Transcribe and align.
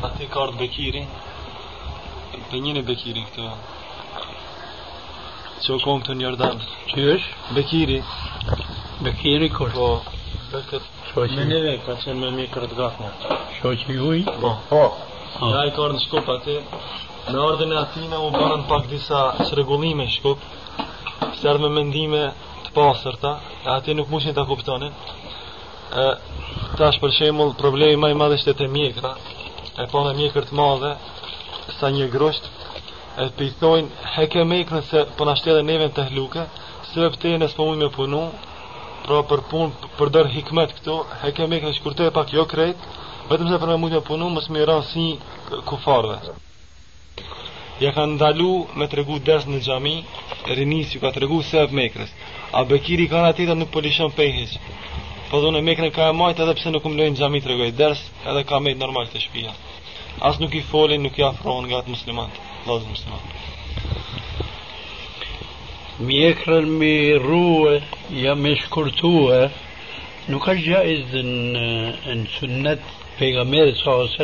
Ate 0.03 0.25
ka 0.31 0.41
ardhë 0.43 0.59
Bekiri 0.59 1.03
Për 2.49 2.63
njën 2.65 2.79
e 2.81 2.83
Bekiri 2.89 3.21
këtë 3.29 3.45
Që 5.63 5.75
o 5.75 5.77
kom 5.85 6.03
të 6.03 6.17
njërdan 6.19 6.59
Që 6.91 7.05
është? 7.13 7.37
Bekiri 7.55 7.99
Bekiri 9.05 9.47
kur? 9.55 9.71
Po 9.77 9.87
Dhe 10.51 10.63
këtë. 10.71 11.27
Me 11.37 11.45
neve 11.47 11.77
ka 11.85 11.95
qenë 12.03 12.19
me 12.25 12.33
mi 12.35 12.49
kërët 12.51 12.75
gatnja 12.75 13.13
Shoqi 13.61 13.95
juj? 13.95 14.25
Po 14.43 14.51
Po. 14.73 14.83
Ja 15.53 15.63
i 15.69 15.71
ka 15.77 15.85
ardhë 15.87 16.01
në 16.01 16.05
shkup 16.09 16.31
atë 16.35 16.57
Në 17.31 17.45
ardhën 17.45 17.71
e 17.71 17.81
atina 17.85 18.19
u 18.25 18.33
banën 18.35 18.67
pak 18.73 18.91
disa 18.91 19.21
çrregullime 19.45 20.09
në 20.09 20.17
shkup 20.17 20.43
ardhë 21.23 21.63
me 21.63 21.71
mendime 21.79 22.25
të 22.67 22.75
pasërta 22.75 23.37
E 23.63 23.71
ati 23.77 23.95
nuk 23.95 24.11
mushin 24.11 24.35
të 24.35 24.43
kuptonin 24.51 24.91
e, 24.91 26.05
Tash 26.77 26.99
për 27.01 27.13
shembull 27.17 27.55
problemi 27.57 27.97
më 28.01 28.13
i 28.13 28.17
madh 28.19 28.37
është 28.37 28.57
te 28.59 28.67
mjekra. 28.69 29.15
E 29.81 29.87
po 29.91 30.03
me 30.05 30.13
mjekër 30.17 30.49
të 30.49 30.57
madhe 30.57 30.93
sa 31.79 31.89
një 31.93 32.09
grosht 32.13 32.51
e 33.17 33.25
të 33.37 33.47
thojnë 33.59 34.09
heke 34.15 34.43
mekrën 34.45 34.83
se 34.85 35.03
po 35.17 35.25
na 35.25 35.33
shtetë 35.39 35.63
neve 35.65 35.89
të 35.93 36.05
hluke, 36.11 36.43
se 36.91 37.09
te 37.21 37.33
nësë 37.41 37.57
po 37.57 37.65
me 37.73 37.89
punu, 37.95 38.23
pra 39.05 39.23
për 39.29 39.41
punë 39.51 39.91
për 39.97 40.11
dër 40.15 40.29
hikmet 40.35 40.75
këtu, 40.77 40.97
heke 41.23 41.47
mekrën 41.53 41.73
shkurte 41.79 42.11
pak 42.17 42.33
jo 42.33 42.45
krejt, 42.51 42.83
vetëm 43.29 43.49
se 43.49 43.61
për 43.61 43.73
me 43.73 43.77
mujnë 43.81 43.99
me 43.99 44.03
punu, 44.09 44.29
mos 44.29 44.49
me 44.53 44.65
ranë 44.69 44.85
si 44.91 45.07
kufarve. 45.69 46.19
Ja 47.81 47.91
kanë 47.93 48.17
ndalu 48.17 48.53
me 48.77 48.85
të 48.89 49.01
regu 49.01 49.19
ders 49.25 49.45
në 49.49 49.63
gjami, 49.65 49.95
rinis 50.59 50.93
ju 50.93 51.01
ka 51.01 51.11
të 51.13 51.25
regu 51.25 51.41
se 51.45 51.65
mekrës. 51.79 52.13
A 52.53 52.63
Bekiri 52.69 53.09
kanë 53.09 53.33
atita 53.33 53.57
nuk 53.57 53.73
po 53.73 53.81
lishon 53.85 54.13
pejheq. 54.17 54.57
Po 55.27 55.41
dhune 55.43 55.59
mekrën 55.59 55.91
ka 55.91 56.05
e 56.07 56.15
majtë 56.15 56.45
edhe 56.45 56.53
pse 56.55 56.71
nuk 56.71 56.85
më 56.87 56.97
lojnë 57.01 57.19
gjami 57.19 57.39
të 57.43 57.49
regoj 57.51 57.71
ders 57.75 58.01
edhe 58.31 58.43
ka 58.47 58.61
mejtë 58.63 58.79
normal 58.79 59.09
të 59.11 59.19
shpia. 59.25 59.51
As 60.27 60.39
nuk 60.39 60.53
i 60.55 60.61
folin, 60.69 61.03
nuk 61.03 61.17
i 61.19 61.25
afrohen 61.27 61.67
nga 61.67 61.81
të 61.83 61.91
muslimat, 61.91 62.37
vazë 62.65 62.87
muslimat. 62.93 63.25
Mjekrën 66.07 66.69
me 66.79 66.93
ruë, 67.25 67.73
ja 68.21 68.37
me 68.39 68.53
shkurtue, 68.61 69.41
nuk 70.31 70.47
është 70.53 70.63
gjaiz 70.63 71.13
në, 71.27 71.67
në 72.21 72.31
sunnet 72.37 72.87
pejgamberit 73.19 73.83
s.a.s. 73.83 74.15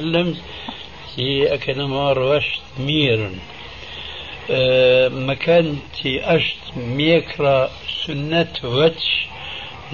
që 1.14 1.28
e 1.52 1.60
kena 1.66 1.90
marrë 1.92 2.30
është 2.38 2.88
mirën. 2.88 3.36
Më 5.28 5.38
kanë 5.44 5.76
që 6.00 6.16
është 6.38 6.88
mjekra 6.96 7.58
sunnet 7.92 8.64
veç, 8.64 9.12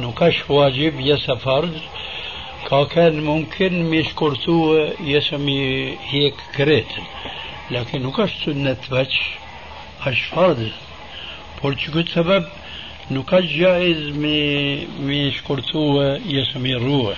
نكش 0.02 0.50
واجب 0.50 1.00
يس 1.00 1.32
فرض. 1.32 1.78
كان 2.92 3.24
ممكن 3.24 3.84
مش 3.84 4.06
كرتو 4.16 4.88
يسمي 5.04 5.98
هيك 6.10 6.34
كريت 6.56 6.88
لكن 7.72 8.04
نكش 8.04 8.32
سنة 8.46 8.74
فتش 8.74 9.20
اش 10.08 10.22
فرض. 10.22 10.72
بولتشكو 11.64 12.02
سبب 12.16 12.46
نكش 13.12 13.46
جائز 13.46 14.18
مي 14.18 14.88
مش 15.02 15.44
كرتو 15.48 16.02
يسمي 16.26 16.74
روح. 16.74 17.18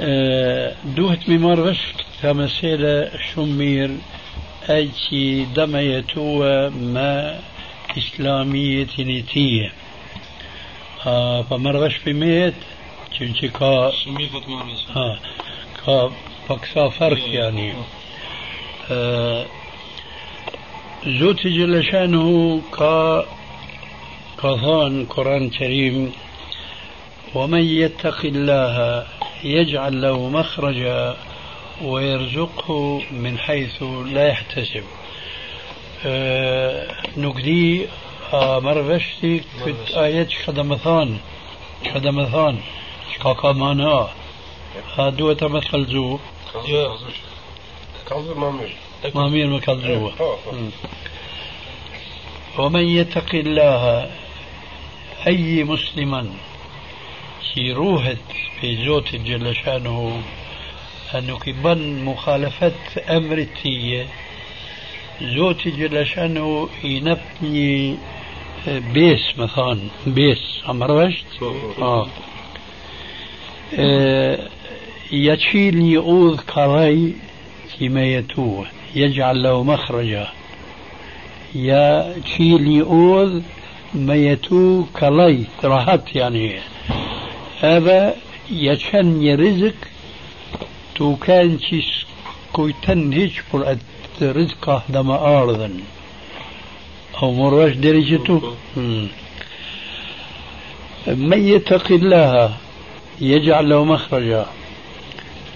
أه 0.00 0.74
دوهت 0.84 1.28
ممار 1.28 1.60
غشك 1.60 1.94
تمثيل 2.22 3.08
شمير 3.34 3.90
أي 4.70 5.46
دميتو 5.56 6.38
ما 6.70 7.40
إسلامية 7.98 8.94
نتيه 8.98 9.72
ها 11.04 11.42
فمرغش 11.42 11.96
في 11.96 12.12
ميت 12.12 12.54
چنچه 13.18 13.46
كا 13.46 13.92
ها 14.94 15.18
كا 15.86 16.10
فاكسا 16.48 16.88
فرق 16.88 17.28
يعني 17.28 17.72
زوت 21.06 21.46
جلشانه 21.46 22.60
كا 22.78 23.26
ومن 27.34 27.64
يتق 27.64 28.20
الله 28.24 29.06
يجعل 29.44 30.02
له 30.02 30.28
مخرجا 30.28 31.16
ويرزقه 31.82 33.02
من 33.10 33.38
حيث 33.38 33.82
لا 33.82 34.28
يحتسب 34.28 34.84
آه، 36.06 36.94
نقدي 37.16 37.86
مرفشتي 38.60 39.40
كنت 39.64 39.90
آيات 39.90 40.32
خدمثان 40.46 41.18
خدمثان 41.94 42.58
شكاكا 43.14 43.52
مانا 43.52 44.08
هادوة 44.96 45.40
مثل 45.42 45.86
زو 45.86 46.18
Kalzë 48.04 48.34
më 48.36 48.48
mirë. 48.58 48.74
ما 49.14 49.28
مين 49.28 49.50
مثل 49.50 49.80
زو 49.86 50.10
ومن 52.58 52.84
يتق 52.84 53.34
الله 53.34 54.10
أي 55.26 55.64
مسلما 55.64 56.26
في 57.54 57.72
روحة 57.72 58.16
في 58.60 58.84
زوت 58.84 59.14
جل 59.16 59.56
شأنه 59.56 60.22
أنه 61.14 61.38
كبن 61.38 62.04
مخالفة 62.04 62.72
أمر 63.08 63.38
التية 63.38 64.06
زوت 65.22 65.68
جل 65.68 66.06
شأنه 66.06 66.68
ينبني 66.84 67.96
بيس 68.66 69.38
مثلا 69.38 69.78
بيس 70.06 70.60
عمر 70.66 70.92
وشت 70.92 71.24
آه. 71.78 72.06
آه. 73.78 74.38
يشيل 75.12 75.78
يؤوذ 75.82 76.36
كراي 76.36 77.12
فيما 77.78 78.04
يتوه 78.04 78.66
يجعل 78.94 79.42
له 79.42 79.62
مخرجا 79.62 80.28
يا 81.54 82.14
تشيل 82.24 82.66
يؤوذ 82.68 83.42
ما 83.94 84.14
يتوه 84.14 84.86
كلاي 85.00 85.44
راحت 85.64 86.16
يعني 86.16 86.60
هذا 87.60 88.14
يشن 88.50 89.34
رزق 89.40 89.74
تو 90.94 91.16
كان 91.16 91.58
كويتن 92.52 93.12
هيج 93.12 93.32
پر 93.52 93.76
رزقه 94.22 94.82
دما 94.88 95.42
أرضا 95.42 95.70
أو 97.22 97.32
مروش 97.32 97.72
درجته. 97.72 98.54
من 101.06 101.48
يتق 101.48 101.92
الله 101.92 102.54
يجعل 103.20 103.68
له 103.68 103.84
مخرجا. 103.84 104.46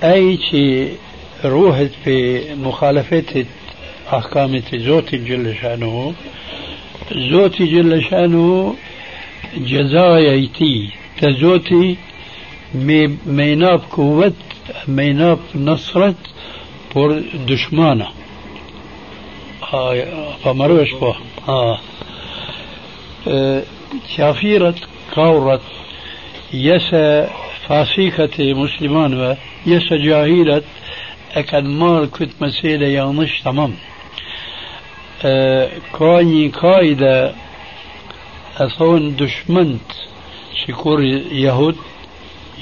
أي 0.02 0.38
شيء 0.50 0.96
روحت 1.44 1.90
في 2.04 2.40
مخالفة 2.54 3.46
أحكام 4.12 4.62
زوتي 4.74 5.16
جل 5.16 5.56
شأنه 5.62 6.14
زوتي 7.30 7.64
جل 7.66 8.02
شأنه 8.10 8.74
جزايتي 9.56 10.90
تزوتي 11.20 11.96
ميناب 13.26 13.80
قوت 13.90 14.34
ميناب 14.88 15.38
نصرت 15.54 16.16
بور 16.94 17.22
دشمانه. 17.48 18.08
فمروش 20.44 20.94
به 21.00 21.16
آه. 21.48 21.78
آه. 23.28 23.62
شافيرة 24.16 24.74
كورت 25.14 25.60
يسا 26.52 27.30
فاسيكة 27.68 28.54
مسلمان 28.54 29.36
يسا 29.66 29.96
جاهلة 29.96 30.62
أكن 31.34 31.66
مال 31.78 32.10
كنت 32.10 32.30
مسيلة 32.40 32.86
يانش 32.86 33.40
تمام 33.40 33.74
أه 35.24 35.70
كاني 35.98 36.48
قايدة 36.48 37.34
أثون 38.56 39.16
دشمنت 39.16 39.92
شكور 40.66 41.02
يهود 41.32 41.76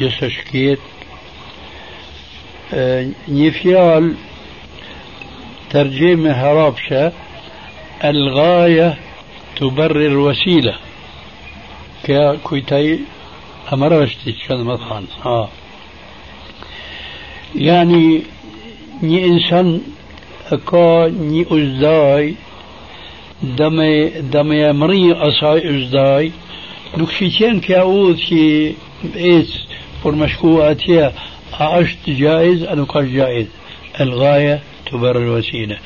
يسا 0.00 0.28
شكيت 0.28 0.78
أه 2.74 3.08
نفيال 3.28 4.14
ترجمة 5.70 6.32
هرابشة 6.32 7.12
الغاية 8.04 8.98
تبرر 9.56 10.06
الوسيلة 10.06 10.74
كويتاي 12.42 13.00
كان 14.48 14.64
مثلا 14.64 15.04
آه. 15.26 15.48
يعني 17.54 18.22
ني 19.02 19.24
إنسان 19.24 19.80
أكا 20.52 21.08
ني 21.08 21.46
أزداي 21.50 22.34
دمي 23.42 24.08
دمي 24.08 24.70
أمري 24.70 25.12
أصاي 25.12 25.76
أزداي. 25.76 26.32
نكشيتين 26.96 27.60
كأود 27.60 28.16
كي 28.16 28.74
إيس 29.16 29.66
فور 30.02 30.14
مشكواتيا 30.14 31.12
أعشت 31.60 32.10
جائز 32.10 32.64
قال 32.64 33.12
جائز. 33.14 33.46
الغاية 34.00 34.62
تبرر 34.86 35.18
الوسيلة 35.18 35.78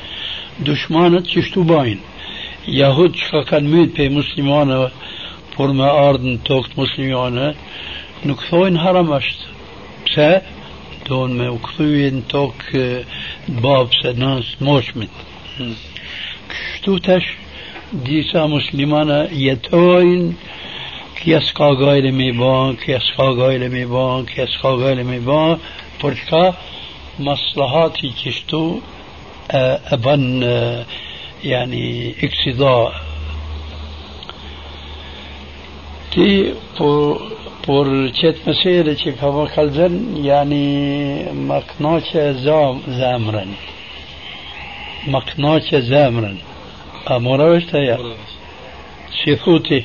دشمانت 0.61 1.25
por 5.55 5.73
me 5.75 5.85
ardhë 5.85 6.31
në 6.35 6.39
tokë 6.47 6.77
muslimane, 6.77 7.51
nuk 8.27 8.43
thojnë 8.47 8.81
haram 8.81 9.11
është. 9.17 9.49
Pse? 10.07 10.29
Donë 11.07 11.37
me 11.39 11.49
u 11.51 11.57
këthyje 11.65 12.11
në 12.15 12.23
tokë 12.31 12.85
babë 13.63 13.99
se 13.99 14.13
nësë 14.21 14.65
moshmit. 14.67 15.21
Kështu 16.51 16.97
tash, 17.07 17.29
disa 18.07 18.45
muslimana 18.51 19.25
jetojnë 19.35 20.31
kja 21.21 21.41
s'ka 21.45 21.73
gajle 21.81 22.13
me 22.15 22.31
ba, 22.37 22.55
kja 22.81 23.01
s'ka 23.09 23.27
gajle 23.37 23.69
me 23.73 23.83
ba, 23.91 24.05
kja 24.31 24.47
s'ka 24.55 24.71
gajle 24.81 25.05
me 25.05 25.19
ba, 25.27 25.41
për 26.01 26.17
çka 26.23 26.45
maslahati 27.27 28.13
qështu 28.21 28.63
e 29.51 29.97
ban 30.03 30.23
yani 31.43 31.85
iksida 32.25 32.75
ti 36.13 36.29
por 36.77 37.31
por 37.65 37.87
qëtë 38.17 38.47
mësere 38.47 38.95
që 38.97 39.11
ka 39.19 39.29
më 39.35 39.43
kalzën, 39.53 39.97
yani 40.25 40.63
më 41.47 41.59
knaqe 41.71 42.23
zemrën. 42.41 43.51
Më 45.13 45.21
knaqe 45.29 45.81
zemrën. 45.89 46.39
A 47.05 47.19
mora 47.21 47.51
është 47.57 47.77
aja? 47.81 47.97
Si 49.19 49.35
thuti, 49.43 49.79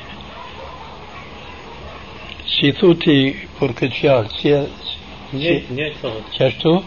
si 2.55 2.73
thuti 2.81 3.19
për 3.59 3.77
këtë 3.81 4.01
fjallë, 4.01 4.35
si, 4.39 4.55
Nie, 5.39 5.63
nie, 5.71 5.91
to. 6.63 6.83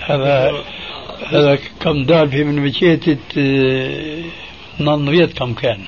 هذا 0.00 0.64
هذا 1.26 1.58
كم 1.80 2.04
دار 2.04 2.28
في 2.28 2.44
من 2.44 2.56
مشيت 2.56 3.04
ننويت 4.80 5.32
كم 5.38 5.54
كان 5.54 5.80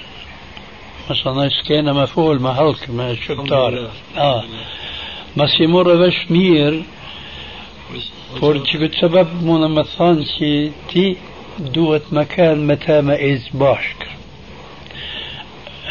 مثلا 1.10 1.50
كان 1.68 1.94
مفعول 1.94 2.40
ما 2.40 2.50
هلك 2.50 2.90
ما 2.90 3.14
شطار 3.14 3.90
آه 4.16 4.44
ما 5.36 5.46
سيمور 5.46 5.96
باش 5.96 6.30
مير 6.30 6.82
فورتشي 8.40 8.88
سبب 9.00 9.28
مونا 9.42 9.68
مثلا 9.68 10.24
شي 10.38 10.70
تي 10.92 11.16
duhet 11.58 12.10
me 12.12 12.24
kanë 12.26 12.66
me 12.68 12.76
te 12.82 13.00
me 13.02 13.18
iz 13.30 13.48
bashk. 13.52 14.06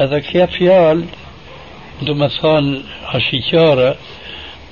Edhe 0.04 0.20
kja 0.28 0.48
fjalë, 0.52 1.06
du 2.04 2.16
me 2.20 2.28
thonë 2.34 2.82
ashiqare, 3.18 3.94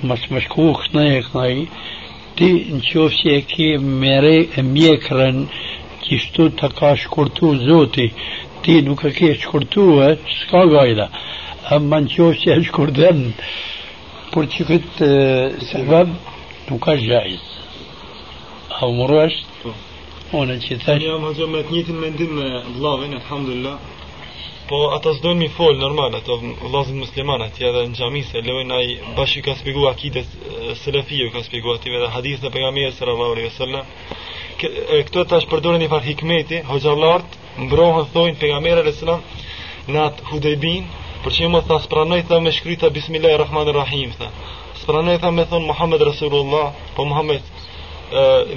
mas 0.02 0.24
me 0.30 0.42
shku 0.44 0.68
kënaj 0.82 1.10
e 1.16 1.22
kënaj, 1.28 1.56
ti 2.36 2.48
në 2.74 2.80
qofë 2.86 3.18
që 3.20 3.34
e 3.36 3.42
ke 3.48 3.68
mere 3.82 4.34
e 4.56 4.64
mjekrën 4.66 5.44
kështu 6.02 6.48
të 6.58 6.70
ka 6.78 6.94
shkurtu 7.02 7.52
zoti 7.66 8.08
ti 8.64 8.80
nuk 8.86 9.04
e 9.08 9.12
ke 9.16 9.34
shkurtu 9.42 9.86
e 10.06 10.08
s'ka 10.38 10.64
gajda 10.72 11.08
amma 11.76 12.00
në 12.02 12.12
qofë 12.14 12.40
që 12.42 12.54
e 12.56 12.64
shkurten 12.68 13.22
por 14.32 14.48
që 14.54 14.68
këtë 14.70 15.10
sebeb 15.68 16.14
nuk 16.70 16.88
është 16.94 17.08
gjajz 17.10 17.48
a 18.78 18.88
u 18.88 18.96
mërë 18.98 19.22
është 19.26 19.51
unë 20.40 20.58
që 20.64 20.78
thash 20.82 21.02
Jam 21.04 21.26
haqo 21.28 21.48
me 21.50 21.62
të 21.66 21.74
njëtin 21.76 21.98
mendim 22.00 22.32
me 22.38 22.46
vllavin, 22.76 23.14
alhamdulillah. 23.20 23.76
Po 24.70 24.78
ata 24.96 25.12
s'dojnë 25.16 25.40
mi 25.42 25.48
fol 25.52 25.76
normal, 25.76 26.14
ato 26.16 26.38
vllazën 26.40 26.96
musliman 26.96 27.42
atje 27.44 27.68
edhe 27.68 27.84
në 27.90 27.98
xhami 27.98 28.22
se 28.24 28.40
lejnë 28.46 28.78
ai 28.78 28.88
bashi 29.16 29.42
ka 29.44 29.56
shpjegu 29.58 29.86
akides 29.90 30.28
selefie 30.84 31.28
ka 31.34 31.42
shpjegu 31.44 31.74
aty 31.74 31.92
edhe 31.98 32.08
hadithe 32.16 32.48
e 32.48 32.54
pejgamberit 32.54 32.96
sallallahu 32.96 33.36
alaihi 33.36 33.50
wasallam. 33.50 33.84
Këto 35.08 35.26
tash 35.28 35.48
përdoren 35.50 35.82
një 35.82 35.90
far 35.92 36.04
hikmeti, 36.06 36.62
hoxhallart 36.70 37.38
mbrohen 37.66 38.08
thonë 38.14 38.38
pejgamberi 38.40 38.84
alaihi 38.84 39.00
salam 39.00 39.20
në 39.88 40.08
atë 40.08 40.76
për 41.22 41.34
shembull 41.36 41.62
tha 41.66 41.78
spranoj 41.84 42.22
tha 42.26 42.40
me 42.42 42.50
shkryta 42.50 42.90
bismillahirrahmanirrahim 42.90 44.14
tha. 44.18 44.30
Spranoj 44.82 45.20
tha 45.22 45.30
me 45.30 45.44
thon 45.46 45.66
Muhammed 45.68 46.02
Rasulullah, 46.08 46.72
po 46.96 47.04
Muhammed 47.04 47.42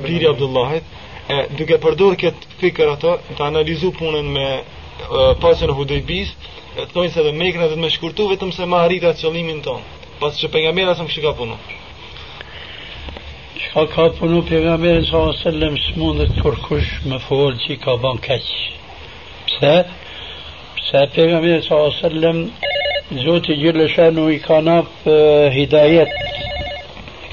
biri 0.06 0.26
Abdullahit, 0.32 0.84
e, 1.30 1.42
duke 1.58 1.78
përdor 1.82 2.18
këtë 2.22 2.58
fikër 2.62 2.96
ato, 2.96 3.18
të 3.38 3.48
analizu 3.50 3.92
punën 3.98 4.34
me 4.38 4.50
pasën 5.42 5.70
e 5.70 5.76
Hudejbis, 5.76 6.32
thonë 6.94 7.12
se 7.14 7.24
dhe 7.24 7.32
mekën 7.36 7.70
dhe 7.72 7.80
me 7.80 7.90
shkurtu 7.94 8.28
vetëm 8.32 8.52
se 8.56 8.66
ma 8.66 8.84
arrita 8.84 9.14
qëllimin 9.14 9.62
ton. 9.64 9.82
Pas 10.20 10.36
që 10.40 10.50
pejgamberi 10.52 10.96
sa 10.96 11.04
më 11.04 11.12
kështu 11.12 11.24
ka 11.26 11.34
punu. 11.38 11.58
Shka 13.64 13.86
ka 13.94 14.06
punu 14.20 14.42
pejgamberi 14.48 15.06
sa 15.10 15.24
sallam 15.42 15.78
s'mundet 15.86 16.36
kërkush 16.42 16.92
me 17.10 17.20
folë 17.28 17.60
që 17.64 17.72
i 17.76 17.80
ka 17.84 17.98
ban 18.04 18.20
keq. 18.28 18.48
Pse? 19.48 19.74
Pse 20.80 21.04
pejgamberi 21.16 21.64
sa 21.68 21.82
sallam 22.00 22.46
Zoti 23.26 23.60
Gjellë 23.62 23.90
Shanu 23.94 24.30
i 24.34 24.40
ka 24.42 24.62
nap 24.66 24.88
hidajet, 25.54 26.16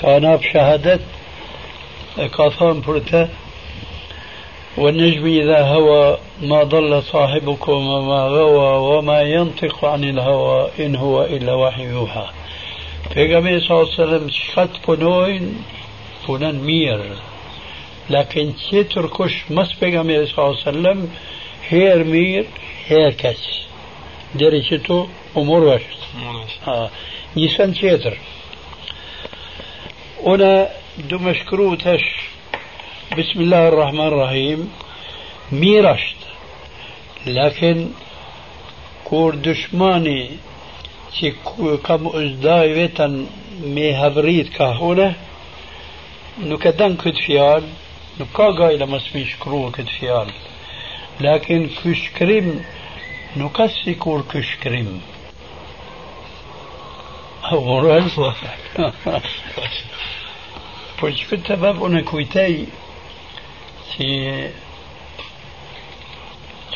ka 0.02 0.18
nap 0.20 0.42
shahadet, 0.44 1.06
e 2.18 2.26
ka 2.34 2.50
thonë 2.58 2.84
për 2.84 2.99
te, 3.08 3.22
والنجم 4.76 5.26
إذا 5.26 5.62
هوى 5.62 6.19
ما 6.43 6.62
ضل 6.62 7.02
صاحبكم 7.02 7.73
وما 7.73 8.23
غوى 8.23 8.97
وما 8.97 9.23
ينطق 9.23 9.85
عن 9.85 10.05
الهوى 10.05 10.71
إن 10.81 10.97
هو 10.97 11.23
إلا 11.23 11.55
وحي 11.55 11.85
يوحى. 11.85 12.26
في 13.14 13.29
صلى 13.61 13.81
الله 13.81 13.93
عليه 13.99 14.02
وسلم 14.02 14.29
شخط 14.31 14.76
فنوين 14.87 15.64
فنان 16.29 16.61
مير 16.61 17.17
لكن 18.11 18.52
تتركش 18.71 19.45
مس 19.50 19.73
في 19.73 19.91
صلى 20.00 20.09
الله 20.09 20.26
عليه 20.38 20.50
وسلم؟ 20.50 21.11
هير 21.69 22.05
مير 22.05 22.47
هير 22.87 23.12
كس 23.12 23.62
درجته 24.35 25.09
أمور 25.37 25.64
وشت 25.64 25.99
آه. 26.69 26.91
نيسان 27.37 27.75
تتر 27.75 28.19
هنا 30.26 30.69
دمشكروتش 30.99 32.05
بسم 33.19 33.40
الله 33.40 33.69
الرحمن 33.69 34.07
الرحيم 34.07 34.73
ميرشت 35.52 36.16
لكن 37.26 37.88
كور 39.04 39.35
دشماني 39.35 40.31
كي 41.21 41.31
كم 41.85 42.07
ازداي 42.16 42.73
ويتن 42.73 43.26
مي 43.75 43.95
هبريد 43.97 44.49
كهولة 44.49 45.14
نكدن 46.40 46.97
كد 46.97 47.14
فيال 47.26 47.62
نكا 48.21 48.45
غاي 48.59 48.76
لما 48.76 48.99
سميش 48.99 49.37
كرو 49.37 49.71
كد 49.71 49.87
فيال 50.00 50.28
لكن 51.21 51.71
كش 51.85 52.11
كريم 52.19 52.64
نكسي 53.37 53.95
كور 53.95 54.23
كش 54.33 54.57
كريم 54.62 55.00
ورانسوا 57.52 58.33
فش 60.99 61.25
كنت 61.31 61.52
باب 61.52 61.85
أنا 61.85 62.00
كويتاي 62.00 62.66
si 63.90 64.08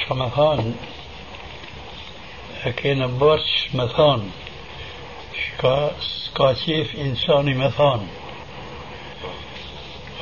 që 0.00 0.16
me 0.20 0.28
thonë 0.36 0.72
e 2.66 2.72
kene 2.80 3.08
bërç 3.20 3.48
me 3.78 3.86
thonë 3.94 4.28
shka 5.42 5.76
s'ka 6.10 6.48
qef 6.62 6.94
insani 7.06 7.54
me 7.58 7.70
thonë 7.78 8.08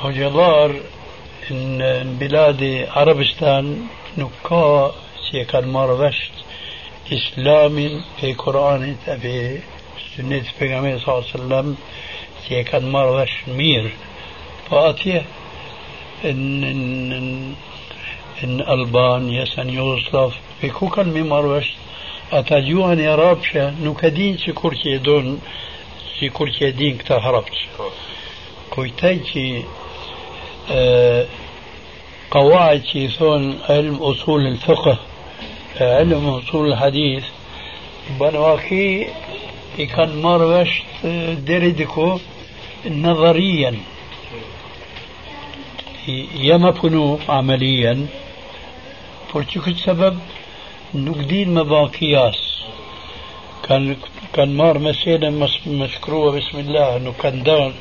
Hoxhallar 0.03 0.77
në 1.51 1.91
biladi 2.21 2.75
Arabistan 3.03 3.71
nuk 4.21 4.35
ka 4.47 4.65
që 5.25 5.43
e 5.43 5.45
kanë 5.51 5.73
marrë 5.75 5.97
vesh 6.03 6.23
islamin 7.17 8.03
pe 8.19 8.35
Koranit 8.41 9.09
ان 16.25 16.65
ان 16.65 17.13
إن, 17.13 17.55
إن 18.45 18.61
ألبانيا 18.61 19.45
سان 19.45 19.71
في 20.61 20.69
بكو 20.69 20.89
كان 20.89 21.09
ميماروش 21.13 21.67
أتا 22.33 22.61
جوان 22.61 23.01
يا 23.01 23.15
رابشا 23.15 23.75
نو 23.83 23.95
كدين 23.95 24.39
سي 24.39 24.53
دون 24.99 25.41
سي 26.21 26.29
كوركي 26.29 26.71
دين 26.71 26.97
كتا 26.99 27.19
هربش 27.19 27.67
كويتاي 28.71 29.19
كي 29.19 29.65
قواعد 32.31 32.81
كي 32.81 33.09
ثون 33.09 33.59
علم 33.69 33.95
اصول 33.95 34.47
الفقه 34.47 34.99
آه، 35.81 35.99
علم 35.99 36.29
اصول 36.29 36.73
الحديث 36.73 37.25
بنواكي 38.21 39.07
كان 39.97 40.23
مروش 40.23 40.83
آه، 41.05 41.35
ديري 41.35 41.71
ديكو 41.71 42.19
نظريا 42.91 43.75
يما 46.09 46.71
بنو 46.71 47.19
عمليا. 47.29 48.07
فرشك 49.33 49.69
السبب 49.69 50.19
نقدين 50.95 51.55
مباقياس 51.55 52.41
كان 53.69 53.97
كان 54.35 54.57
مار 54.57 54.79
مسيلة 54.79 55.31
مشكروه 55.67 56.33
بسم 56.37 56.59
الله. 56.59 56.97
إنه 56.97 57.13
كان 57.23 57.43
دان 57.43 57.73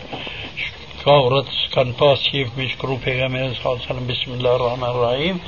كاورت 1.05 1.45
كان 1.73 1.91
باس 1.91 2.23
كيف 2.31 2.47
مشكرو 2.57 2.95
بيغامبر 2.95 3.53
صلى 3.53 3.65
الله 3.65 3.79
عليه 3.79 3.85
وسلم 3.85 4.07
بسم 4.07 4.31
الله 4.33 4.55
الرحمن 4.55 4.89
الرحيم. 4.95 5.39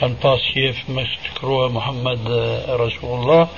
كان 0.00 0.16
باس 0.22 0.40
كيف 0.54 0.90
مشكرو 0.90 1.68
محمد 1.68 2.22
رسول 2.68 3.20
الله. 3.20 3.48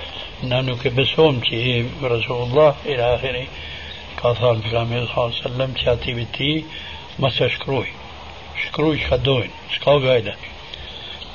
نانو 0.42 0.76
كبسوم 0.76 1.40
كي 1.40 1.88
رسول 2.02 2.42
الله. 2.46 2.74
إلى 2.86 3.14
آخره. 3.14 3.46
كاثان 4.22 4.56
بيغامبر 4.64 5.06
صلى 5.06 5.16
الله 5.16 5.34
عليه 5.34 5.46
وسلم 5.46 5.70
تشاتي 5.72 6.12
بتي 6.14 6.64
ما 7.18 7.28
تشكروي 7.30 7.86
شكروي 8.64 8.98
شكدوين 8.98 9.50
شكاو 9.74 9.98
غايدا 9.98 10.34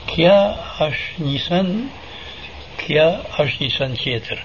كيا 0.07 0.55
اش 0.79 0.97
نيسان 1.19 1.87
كيا 2.77 3.23
اش 3.39 3.61
نيسان 3.61 3.93
تيتر 3.93 4.39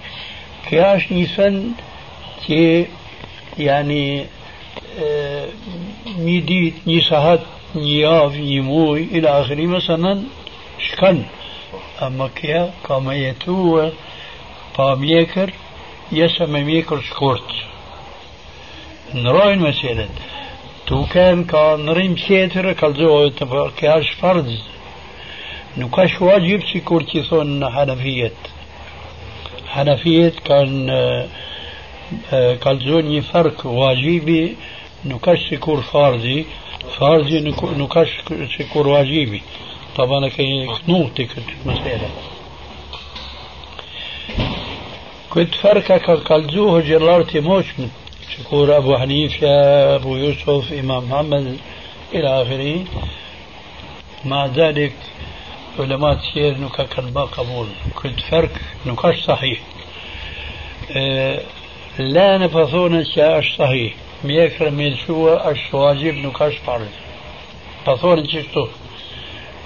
كيا 0.69 0.95
اش 0.95 1.11
نيسان 1.11 1.71
تي 2.47 2.85
يعني 3.57 4.25
një 4.97 6.37
ditë, 6.47 6.83
një 6.89 7.01
sahat, 7.05 7.45
një 7.75 7.93
javë, 8.01 8.43
një 8.49 8.61
muaj, 8.65 9.01
ila 9.17 9.39
akhiri 9.41 9.67
مثلا 9.67 10.25
shkan. 10.77 11.25
Ama 11.99 12.29
kja 12.29 12.71
ka 12.83 12.99
me 12.99 13.15
jetu 13.17 13.91
pa 14.75 14.95
mjekër, 14.95 15.51
jesa 16.11 16.47
me 16.47 16.63
mjekër 16.63 17.01
shkurt. 17.09 17.53
Në 19.13 19.33
rojnë 19.33 19.61
meselet. 19.61 20.21
تو 20.87 21.05
كان 21.05 21.43
كنريم 21.43 22.17
سيتر 22.17 22.73
كالزو 22.73 23.31
كاش 23.77 24.09
فرض. 24.11 24.57
نكاش 25.77 26.21
واجب 26.21 26.61
سيكورتي 26.73 27.23
ثون 27.23 27.69
حنفية 27.69 28.31
حنفية 29.67 30.33
كان 30.45 30.69
كالزوني 32.31 33.21
فرق 33.21 33.65
واجبي 33.65 34.55
نكاش 35.05 35.49
سيكور 35.49 35.81
فرضي 35.81 36.45
فرضي 36.97 37.39
نكاش 37.63 38.09
سيكور 38.57 38.87
واجبي 38.87 39.41
طبعا 39.95 40.27
كي 40.29 40.67
نوتي 40.87 41.25
كنت 41.25 41.49
مسألة 41.65 42.09
كنت 45.29 45.55
فرقك 45.55 46.23
كالزو 46.23 46.79
جلارتي 46.79 47.39
موش 47.39 47.65
من 47.77 47.89
شكور 48.35 48.77
أبو 48.77 48.97
حنيفة 48.97 49.47
أبو 49.95 50.15
يوسف 50.15 50.73
إمام 50.73 51.03
محمد 51.03 51.57
إلى 52.13 52.41
آخره. 52.41 52.85
مع 54.25 54.45
ذلك 54.45 54.93
علماء 55.79 56.13
تشير 56.13 56.57
نكاك 56.57 56.99
الباء 56.99 57.25
قبول. 57.25 57.67
كنت 57.95 58.19
فرق 58.19 58.49
نكاش 58.85 59.19
صحيح. 59.23 59.59
آه، 60.95 61.41
لا 61.99 62.37
نفثون 62.37 62.95
الشاعر 62.95 63.55
صحيح. 63.57 63.93
ميكرم 64.23 64.73
من 64.73 64.95
شو 64.95 65.33
الشواجب 65.33 66.13
نكاش 66.13 66.53
فرض 66.57 66.89
فثون 67.85 68.23
تشتو 68.27 68.67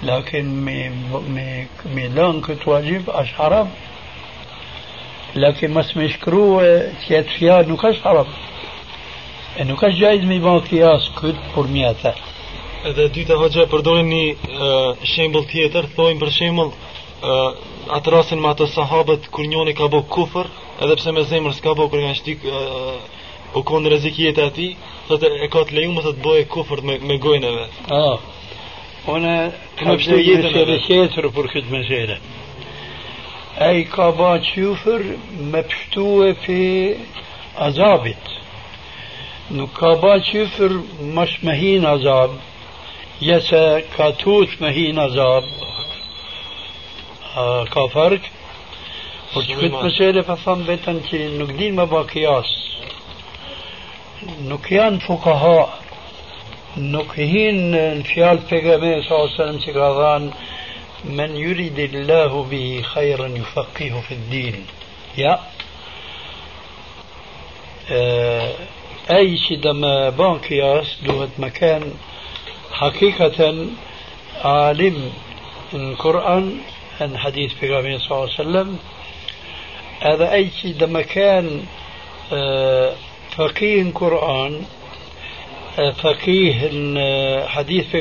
لكن 0.02 0.64
مي 0.64 0.90
مي 1.94 2.08
لون 2.08 2.40
كنت 2.40 2.68
واجب 2.68 3.10
أش 3.10 3.32
حرام. 3.32 3.70
لكن 5.34 5.70
ما 5.70 5.80
اسمش 5.80 6.16
كرو 6.16 6.60
فيها 7.38 7.62
نكاش 7.62 8.00
حرام. 8.00 8.26
E 9.52 9.64
nuk 9.68 9.82
është 9.84 9.98
gjajz 10.00 10.22
me 10.24 10.38
ban 10.40 10.62
kjas 10.64 11.10
këtë 11.18 11.50
për 11.52 11.66
mjata. 11.74 12.14
Edhe 12.88 13.08
dyta 13.12 13.36
hoxha 13.36 13.66
përdorin 13.70 14.08
një 14.08 14.22
uh, 14.32 15.02
shembull 15.04 15.44
tjetër, 15.50 15.90
thojnë 15.96 16.20
për 16.22 16.32
shembull 16.38 16.72
uh, 16.72 17.58
atë 17.98 18.14
rasin 18.14 18.40
me 18.40 18.48
ato 18.48 18.66
sahabët 18.66 19.28
kur 19.34 19.46
njoni 19.46 19.74
ka 19.76 19.90
bo 19.92 20.00
kufër, 20.16 20.48
edhe 20.80 20.96
pse 20.96 21.12
me 21.12 21.26
zemër 21.28 21.56
s'ka 21.58 21.76
bo 21.76 21.90
kur 21.92 22.00
kanë 22.00 22.16
shtik 22.22 22.48
uh, 22.48 22.96
u 23.52 23.62
konë 23.68 23.92
rëzikijet 23.92 24.40
e 24.40 24.48
ati, 24.48 24.68
thotë 25.10 25.34
e 25.44 25.52
ka 25.52 25.66
të 25.68 25.76
leju 25.78 25.94
më 25.98 26.06
të 26.08 26.14
bëje 26.24 26.48
kufër 26.56 26.84
me, 26.88 26.98
me 27.04 27.20
gojnë 27.20 27.50
e 27.50 27.54
vetë. 27.58 27.86
Ah, 28.00 28.26
unë 29.12 29.38
kam 29.82 30.00
të 30.00 30.20
jetë 30.22 30.56
në 30.56 30.66
rëqetër 30.72 31.32
për 31.36 31.52
këtë 31.54 31.76
mesele. 31.76 32.20
E 33.60 33.72
i 33.82 33.88
ka 33.92 34.08
ba 34.16 34.38
qyfër 34.40 35.10
me 35.52 35.60
pështu 35.68 36.12
e 36.30 36.36
për 36.46 37.58
azabit. 37.68 38.31
نكابا 39.52 40.18
شفر 40.18 40.80
مش 41.02 41.44
مهين 41.44 41.86
عذاب؟ 41.86 42.30
يسا 43.22 43.80
كاتوت 43.98 44.48
مهين 44.60 44.98
عذاب. 44.98 45.44
آه، 47.36 47.64
كفرك 47.64 48.30
وشكت 49.36 49.64
مسألة 49.84 50.22
فهم 50.22 50.62
بيتن 50.62 51.00
كي 51.00 51.38
نقدين 51.38 51.76
مباقياس 51.76 52.44
نكيان 54.42 54.98
فقهاء 54.98 55.78
نكهين 56.76 57.74
الفيال 57.74 58.38
بيغامي 58.50 59.02
صلى 59.02 59.16
الله 59.16 59.30
عليه 59.30 59.34
وسلم 59.34 59.60
سيغاغان 59.60 60.30
من 61.04 61.36
يريد 61.36 61.78
الله 61.78 62.42
به 62.50 62.82
خيرا 62.84 63.26
يفقهه 63.28 64.00
في 64.08 64.14
الدين 64.14 64.66
يا 65.18 65.38
أي 69.10 69.36
شيء 69.36 69.58
لما 69.64 70.10
بان 70.10 70.38
قياس 70.38 70.96
دوت 71.06 71.28
مكان 71.38 71.94
حقيقة 72.72 73.66
عالم 74.44 75.12
القرآن 75.74 76.58
عن 77.00 77.18
حديث 77.18 77.54
في 77.54 77.68
صلى 77.98 78.10
الله 78.10 78.20
عليه 78.20 78.32
وسلم. 78.32 78.78
هذا 80.00 80.32
أي 80.32 80.50
شيء 80.62 80.74
لما 80.80 81.02
كان 81.02 81.64
آه 82.32 82.92
فقيه 83.36 83.82
القرآن 83.82 84.62
فقيه 86.02 86.70
حديث 87.46 87.86
في 87.86 88.00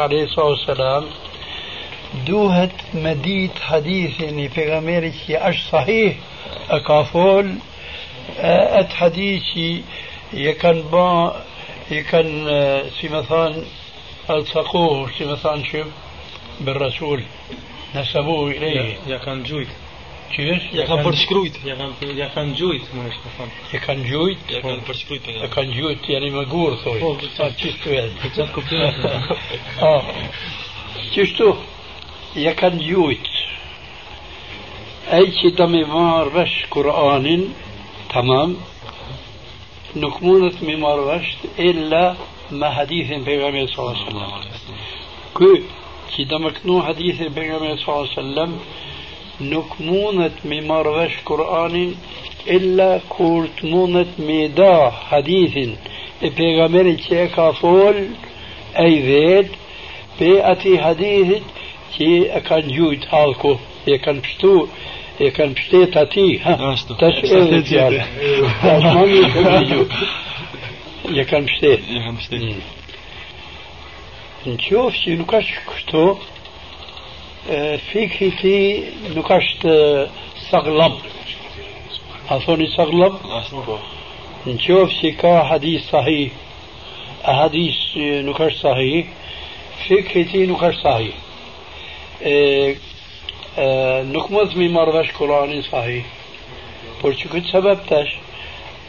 عليه 0.00 0.24
الصلاة 0.24 0.46
والسلام. 0.46 1.04
دوهت 2.26 2.72
مديت 2.94 3.58
حديث 3.60 4.20
يعني 4.20 4.48
في 4.48 4.74
أش 5.48 5.62
صحيح 5.72 6.16
أكافول 6.70 7.54
أت 8.40 8.92
حديثي 8.92 9.82
يكن 10.32 10.82
با 10.92 11.36
يكن 11.90 12.48
الصقوه 14.30 15.10
سي 15.18 15.24
مثلا 15.24 15.62
شوف 15.64 15.86
بالرسول 16.60 17.22
نسبوه 17.94 18.50
إليه 18.50 18.96
يكن 19.06 19.42
جويت 19.42 19.68
kanë 24.62 24.82
përshkrujt. 24.86 25.28
Ja 25.40 25.48
kanë 25.50 25.72
gjujt, 25.74 26.04
janë 26.12 26.28
më 26.34 26.44
gur 26.52 26.76
thoj. 26.82 27.00
Po, 27.00 27.14
sa 27.34 27.48
çishtu 27.58 27.94
është. 27.96 28.30
Çfarë 28.36 28.52
kupton? 28.54 28.92
Ah. 29.88 30.10
Çishtu? 31.14 31.48
Ja 32.36 32.52
kanë 32.60 32.84
gjujt. 32.84 33.32
أي 35.08 35.32
që 35.32 35.54
do 35.56 35.66
me 35.72 35.80
marrë 35.88 36.34
vesh 36.34 36.56
Kur'anin, 36.68 37.46
nuk 40.02 40.20
mundet 40.24 40.60
me 40.66 40.76
marrë 40.84 41.04
vesh 41.10 41.30
illa 41.70 42.04
me 42.50 42.68
hadithin 42.78 43.24
pejgamberit 43.28 43.70
sallallahu 43.74 43.96
alaihi 44.38 44.52
wasallam. 44.54 44.80
Ky 45.38 45.52
që 46.12 46.28
do 46.30 46.38
me 46.44 46.50
kënu 46.58 46.76
hadithin 46.88 47.34
pejgamberit 47.36 47.82
sallallahu 47.82 48.06
alaihi 48.06 48.20
wasallam 48.20 48.52
nuk 49.52 49.78
mundet 49.88 50.44
me 50.44 50.60
marrë 50.70 50.94
vesh 50.98 51.18
Kur'anin 51.28 51.94
illa 52.56 52.90
kur 53.14 53.48
të 53.58 53.70
mundet 53.72 54.18
me 54.18 54.40
da 54.60 54.90
hadithin 55.10 55.76
e 56.20 56.30
pejgamberit 56.40 57.02
që 57.06 57.22
e 57.24 57.26
ka 57.34 57.48
fol 57.60 57.98
e 58.84 58.86
i 58.96 59.00
vet 59.08 59.56
pe 60.18 60.30
ati 60.52 60.76
hadithit 60.84 61.56
që 61.96 62.08
e 62.38 62.40
kanë 62.48 62.74
gjujt 62.76 63.08
halku 63.12 63.54
e 63.86 63.98
kanë 64.04 64.24
pështu 64.26 64.54
هي 65.18 65.30
كان 65.30 65.52
بشتي 65.52 65.86
تاتي 65.86 66.38
ها. 66.38 66.74
تشيل 66.74 67.62
تشيل 67.64 68.02
يا 71.10 71.22
كان 71.22 71.44
بشتي 71.44 71.66
يا 71.70 71.98
كان 72.04 72.14
بشتي 72.16 72.56
نشوف 74.46 74.94
شي 74.94 75.14
نقاش 75.14 75.46
كتو 75.86 76.16
آه، 77.50 77.76
فيك 77.76 78.18
تي 78.42 78.84
نقاش 79.16 79.54
تستغلب 79.54 80.92
عفوني 82.30 82.66
تستغلب 82.66 83.18
نشوف 84.46 84.90
شي 84.90 85.10
كا 85.10 85.42
حديث 85.42 85.90
صحيح. 85.90 86.30
حديث 87.24 87.74
آه، 87.96 88.22
نقاش 88.22 88.52
صحيح. 88.54 89.06
فيك 89.88 90.12
تي 90.32 90.46
نقاش 90.46 90.74
صحيح. 90.84 91.14
آه، 92.22 92.74
نك 94.02 94.30
مزمي 94.30 94.68
مرغش 94.68 95.10
قراني 95.10 95.62
صحيح 95.62 96.06
برشو 97.04 97.28
كنت 97.28 97.46
سبب 97.46 97.78
تاش 97.88 98.08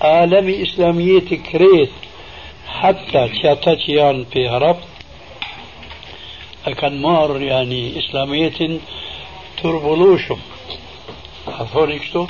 آلمي 0.04 0.64
إسلامية 0.64 1.20
كريت 1.20 1.92
حتى 2.68 3.30
تشاتاتيان 3.30 4.26
في 4.34 4.50
هرب 4.50 4.78
أكن 6.68 7.02
مار 7.02 7.42
يعني 7.42 8.00
إسلامية 8.00 8.80
تربلوشم 9.64 10.40
أفضل 11.48 11.92
إكتو 11.92 12.28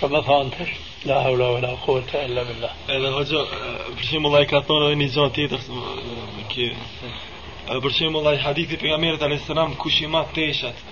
شو 0.00 0.08
مثلا 0.08 0.40
آه. 0.40 0.48
تاش 0.58 0.68
لا 1.06 1.22
حول 1.22 1.42
ولا 1.42 1.68
قوة 1.68 2.04
إلا 2.14 2.42
بالله. 2.42 2.70
هذا 2.88 3.08
هجو 3.08 3.44
برشي 3.96 4.18
ملايكاتون 4.18 4.82
ويني 4.82 5.06
جانتي 5.06 5.48
تخصم 5.48 5.82
كي 6.54 6.72
Për 7.66 7.92
shembull 7.98 8.28
ai 8.30 8.38
hadithi 8.38 8.78
pejgamberit 8.78 9.22
alayhis 9.22 9.46
salam 9.46 9.74
kush 9.82 10.02
i 10.02 10.10
mat 10.10 10.32
teshat 10.34 10.84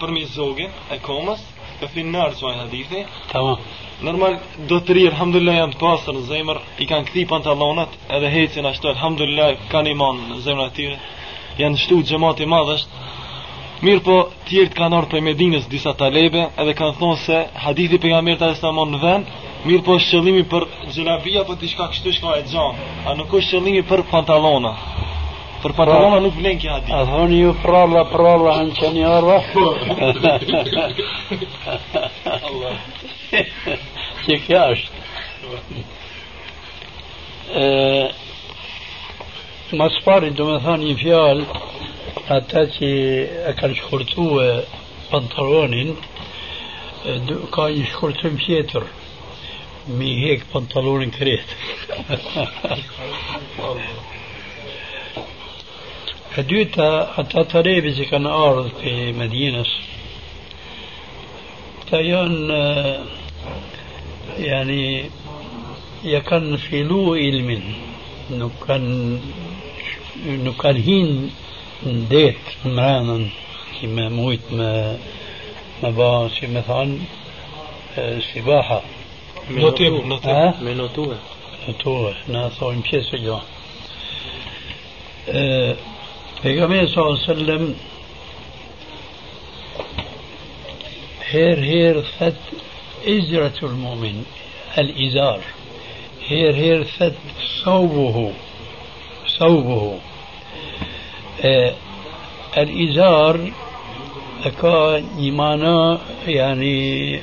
përmes 0.00 0.34
zoge 0.36 0.68
e 0.92 0.98
komës, 1.04 1.40
e 1.80 1.88
finnar 1.88 2.34
çoj 2.36 2.54
hadithi. 2.60 3.04
Tamam. 3.32 3.60
Normal 4.04 4.38
do 4.68 4.80
të 4.84 4.96
ri 4.96 5.04
alhamdulillah 5.08 5.56
janë 5.62 5.76
të 5.76 5.80
pastër 5.80 6.16
në 6.18 6.24
zemër, 6.30 6.60
i 6.84 6.88
kanë 6.90 7.08
kthi 7.10 7.24
pantallonat 7.30 7.96
edhe 8.18 8.32
hecin 8.34 8.68
ashtu 8.68 8.90
alhamdulillah 8.92 9.68
kanë 9.72 9.94
iman 9.94 10.20
në 10.32 10.40
zemrën 10.44 10.68
e 10.68 10.76
tyre. 10.76 10.98
Janë 11.62 11.80
shtu 11.84 12.02
xhamati 12.10 12.48
madhësht 12.52 12.52
madh 12.52 12.74
është. 12.76 13.14
Mirë 13.86 14.02
po, 14.04 14.16
tjertë 14.48 14.76
kanë 14.76 14.96
orë 14.96 15.10
për 15.12 15.24
Medinës 15.24 15.66
disa 15.68 15.92
talebe 16.00 16.46
edhe 16.48 16.76
kanë 16.76 16.96
thonë 17.00 17.18
se 17.24 17.42
hadithi 17.64 18.00
për 18.00 18.12
nga 18.12 18.22
mërë 18.28 18.40
të 18.40 18.52
asamon 18.54 18.92
në 18.94 19.02
vend, 19.02 19.34
mirë 19.68 19.84
po 19.84 19.96
është 19.98 20.14
qëllimi 20.14 20.46
për 20.52 20.68
gjelabia 20.94 21.42
për 21.42 21.50
po 21.50 21.60
diçka 21.60 21.88
kështu 21.92 22.14
shka 22.16 22.38
e 22.38 22.46
gjanë, 22.52 22.88
a 23.04 23.14
nuk 23.20 23.36
është 23.36 23.56
qëllimi 23.56 23.84
për 23.90 24.04
pantalona. 24.12 24.72
Për 25.66 25.72
pantallona 25.74 26.18
nuk 26.22 26.36
vlen 26.38 26.58
kjo 26.62 26.70
hadith. 26.76 26.94
أظن 26.94 27.32
يفرال 27.32 28.06
فرال 28.06 28.48
عن 28.48 28.74
شنيارة 28.74 29.44
ياش 34.48 34.90
Mas 39.72 39.98
pari 40.04 40.30
do 40.30 40.44
me 40.46 40.58
thani 40.62 40.84
një 40.92 40.96
fjalë 41.02 41.44
ata 42.36 42.62
që 42.76 42.90
e 43.50 43.52
kanë 43.58 43.78
shkurtu 43.80 44.26
e 44.42 44.50
pantalonin 45.10 45.90
e, 45.94 47.16
ka 47.54 47.66
një 47.74 47.84
shkurtim 47.90 48.38
tjetër 48.44 48.86
mi 49.98 50.10
hek 50.22 50.46
pantalonin 50.52 51.10
kret 51.18 51.48
e 52.14 52.16
هدوتا 56.36 57.12
حتى 57.16 57.44
تري 57.44 57.80
بزكنا 57.80 58.44
أرض 58.44 58.70
في 58.82 59.12
مدينة. 59.12 59.64
تيون 61.90 62.50
يعني 64.38 65.04
يكن 66.04 66.56
في 66.56 66.82
لو 66.82 67.14
علم 67.14 67.62
نكن 68.30 69.18
نكن 70.26 70.76
هين 70.76 71.30
ديت 72.10 72.36
مرانا 72.64 73.28
كما 73.82 74.08
مويت 74.08 74.40
ما 74.52 74.98
ما 75.82 75.90
باش 75.90 76.44
مثلا 76.44 76.98
آه، 77.98 78.20
سباحة. 78.34 78.82
نطيب 79.50 79.92
نطيب 80.06 80.54
من 80.62 80.76
نطوة. 80.76 81.18
نطوة. 81.68 82.14
ناسو 82.28 82.70
يمشي 82.70 83.02
سجوا 83.02 83.38
آه، 85.28 85.76
پیغمبر 86.42 86.86
صلى 86.86 87.02
الله 87.04 87.18
عليه 87.28 87.32
وسلم 87.32 87.74
هير 91.30 91.58
هير 91.60 92.00
ثت 92.18 92.34
إزرة 93.08 93.52
المؤمن 93.62 94.24
الإزار 94.78 95.40
هير 96.28 96.54
هير 96.54 96.84
ثت 96.84 97.14
صوبه 97.64 98.32
ثوبه 99.38 99.98
آه 101.44 101.74
الإزار 102.58 103.52
أكا 104.44 105.04
نمانا 105.18 106.00
يعني 106.26 107.20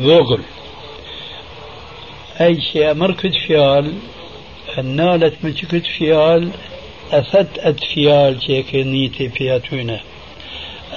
ذوغل 0.00 0.40
آه 2.40 2.46
أي 2.46 2.60
شيء 2.60 2.94
مركت 2.94 3.34
فيال 3.46 3.94
النالت 4.78 5.34
من 5.44 5.52
فيال 5.98 6.50
ke 8.70 8.84
njëti 8.92 9.26
për 9.36 9.52
atyne 9.56 9.98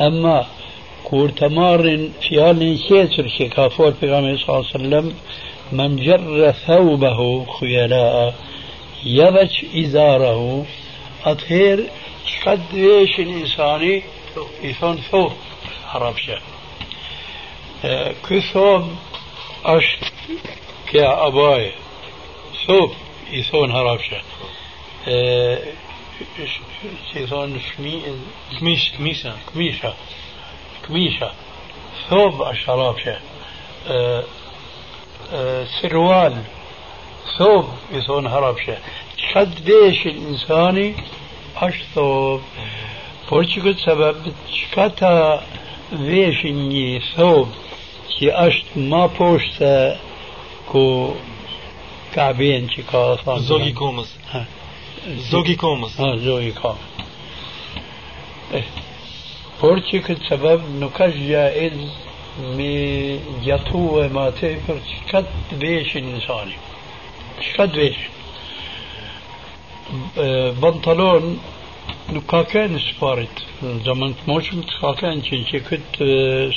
ama 0.08 0.38
kur 1.08 1.30
të 1.40 1.48
marrin 1.58 2.04
fjalën 2.24 2.76
qeqër 2.88 3.28
që 3.36 3.46
ka 3.56 3.70
folë 3.76 3.98
për 4.00 4.08
gamë 4.14 4.38
sallam 4.46 5.14
من 5.72 5.96
جر 5.96 6.52
ثوبه 6.52 7.46
خيلاء 7.60 8.34
يبج 9.04 9.66
إزاره 9.76 10.66
أطهير 11.26 11.90
قد 12.46 12.62
إيش 12.74 13.20
الإنساني 13.20 14.04
يثون 14.64 14.98
ثوب 14.98 15.32
عربشة. 15.88 16.40
كل 18.30 18.42
ثوب 18.42 18.96
أشت 19.66 20.14
كا 20.92 21.28
أباي 21.28 21.72
ثوب 22.68 22.92
يثون 23.32 23.72
هربشة 23.72 24.22
سيزون 27.14 27.60
كميشة 28.60 28.98
كميشة 28.98 29.34
كميشة 29.54 29.94
كميشة 30.88 31.32
ثوب 32.10 32.42
الشرافشة 32.42 33.20
سروال 35.82 36.44
ثوب 37.38 37.66
يسون 37.92 38.28
هرابشة 38.28 38.78
قد 39.36 39.70
ليش 39.70 40.08
الإنساني 40.08 40.96
أش 41.58 41.74
ثوب 41.96 42.42
بورتشيك 43.32 43.78
سبب 43.80 44.34
شكتا 44.52 45.44
ليش 45.92 46.46
إني 46.46 47.00
ثوب 47.00 47.50
كي 48.20 48.32
أش 48.32 48.64
ما 48.76 49.06
بوشتا 49.06 50.00
كو 50.72 51.14
كعبين 52.14 52.68
كي 52.68 52.82
كاسان 52.82 53.40
زوجي 53.40 53.72
كومس 53.72 54.18
Zogi 55.30 55.56
komës. 55.60 55.96
Ha, 56.00 56.10
zogi 56.24 56.54
ka. 56.58 56.74
Eh, 58.58 58.66
por 59.60 59.80
që 59.88 60.02
këtë 60.08 60.28
sebeb 60.28 60.66
nuk 60.82 61.00
është 61.06 61.26
gjaiz 61.28 61.78
me 62.58 62.74
gjatu 63.44 63.84
e 64.04 64.08
ma 64.16 64.30
te 64.36 64.56
për 64.66 64.82
qka 64.90 65.24
të 65.50 65.60
veshin 65.62 66.10
insani. 66.16 66.58
Qka 67.40 67.68
të 67.68 67.84
veshin. 67.84 68.14
Bantalon 70.62 71.26
nuk 72.14 72.26
ka 72.30 72.44
qenë 72.52 72.80
sparit 72.90 73.44
në 73.62 73.80
zaman 73.88 74.14
të 74.18 74.30
moshëm 74.30 74.62
të 74.68 74.80
ka 74.82 74.92
qenë 75.02 75.26
që 75.28 75.42
që 75.50 75.62
këtë 75.70 76.08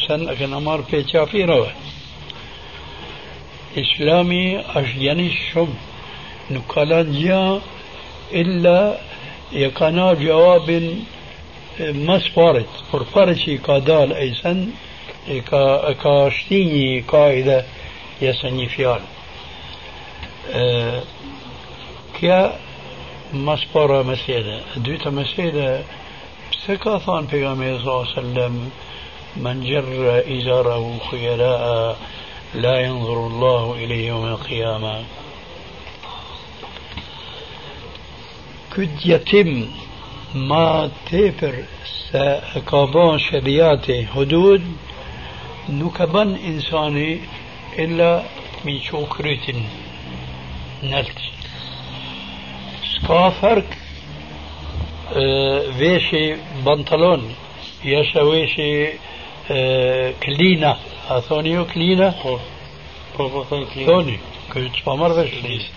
sen 0.02 0.28
e 0.28 0.36
këna 0.40 0.60
marrë 0.64 0.88
pe 0.90 1.02
qafirave 1.08 1.72
islami 3.80 4.58
është 4.60 5.00
jeni 5.00 5.28
shumë 5.32 6.54
nuk 6.56 6.66
ka 6.72 6.84
lanë 6.88 7.14
gjë 7.16 7.40
إلا 8.34 8.98
يقنا 9.52 10.14
جواب 10.14 10.70
آه، 11.80 11.92
ما 11.92 12.18
سبارت 12.18 12.68
فرفارسي 12.92 13.56
ايسن 14.12 14.68
أيضا 15.28 15.92
كاشتيني 15.92 17.00
قاعدة 17.00 17.64
يسني 18.22 18.68
فيال 18.68 19.00
كيا 22.20 22.44
آه، 22.46 22.52
ما 23.32 23.56
سبارة 23.56 24.02
مسيدة 24.02 24.60
دويتا 24.76 25.10
مسيدة 25.10 25.82
سكاثان 26.66 27.26
في 27.26 27.44
صلى 27.78 27.92
الله 27.92 27.98
عليه 27.98 28.20
وسلم 28.20 28.70
من 29.36 29.64
جر 29.64 30.22
إزاره 30.36 30.98
خيلاء 31.10 31.96
لا 32.54 32.80
ينظر 32.80 33.26
الله 33.26 33.74
إليه 33.74 34.08
يوم 34.08 34.26
القيامة 34.26 35.04
كد 38.76 39.06
يتم 39.06 39.66
ما 40.34 40.90
تيبر 41.10 41.64
سأقابان 42.12 43.18
شريعتي 43.18 44.06
هدود 44.16 44.62
نكبن 45.68 46.34
إنساني 46.34 47.20
إلا 47.78 48.22
من 48.64 48.80
شكرت 48.80 49.54
نلت 50.82 51.18
سكافرك 52.94 53.78
آه، 55.16 55.62
ويشي 55.78 56.36
بنطلون 56.66 57.34
يشا 57.84 58.22
ويشي 58.22 58.88
كلينة 60.22 60.76
أثونيو 61.08 61.66
كلينة 61.66 62.14
ثوني 63.86 64.18
كنت 64.52 64.76
بمر 64.86 65.22
بشليس 65.22 65.70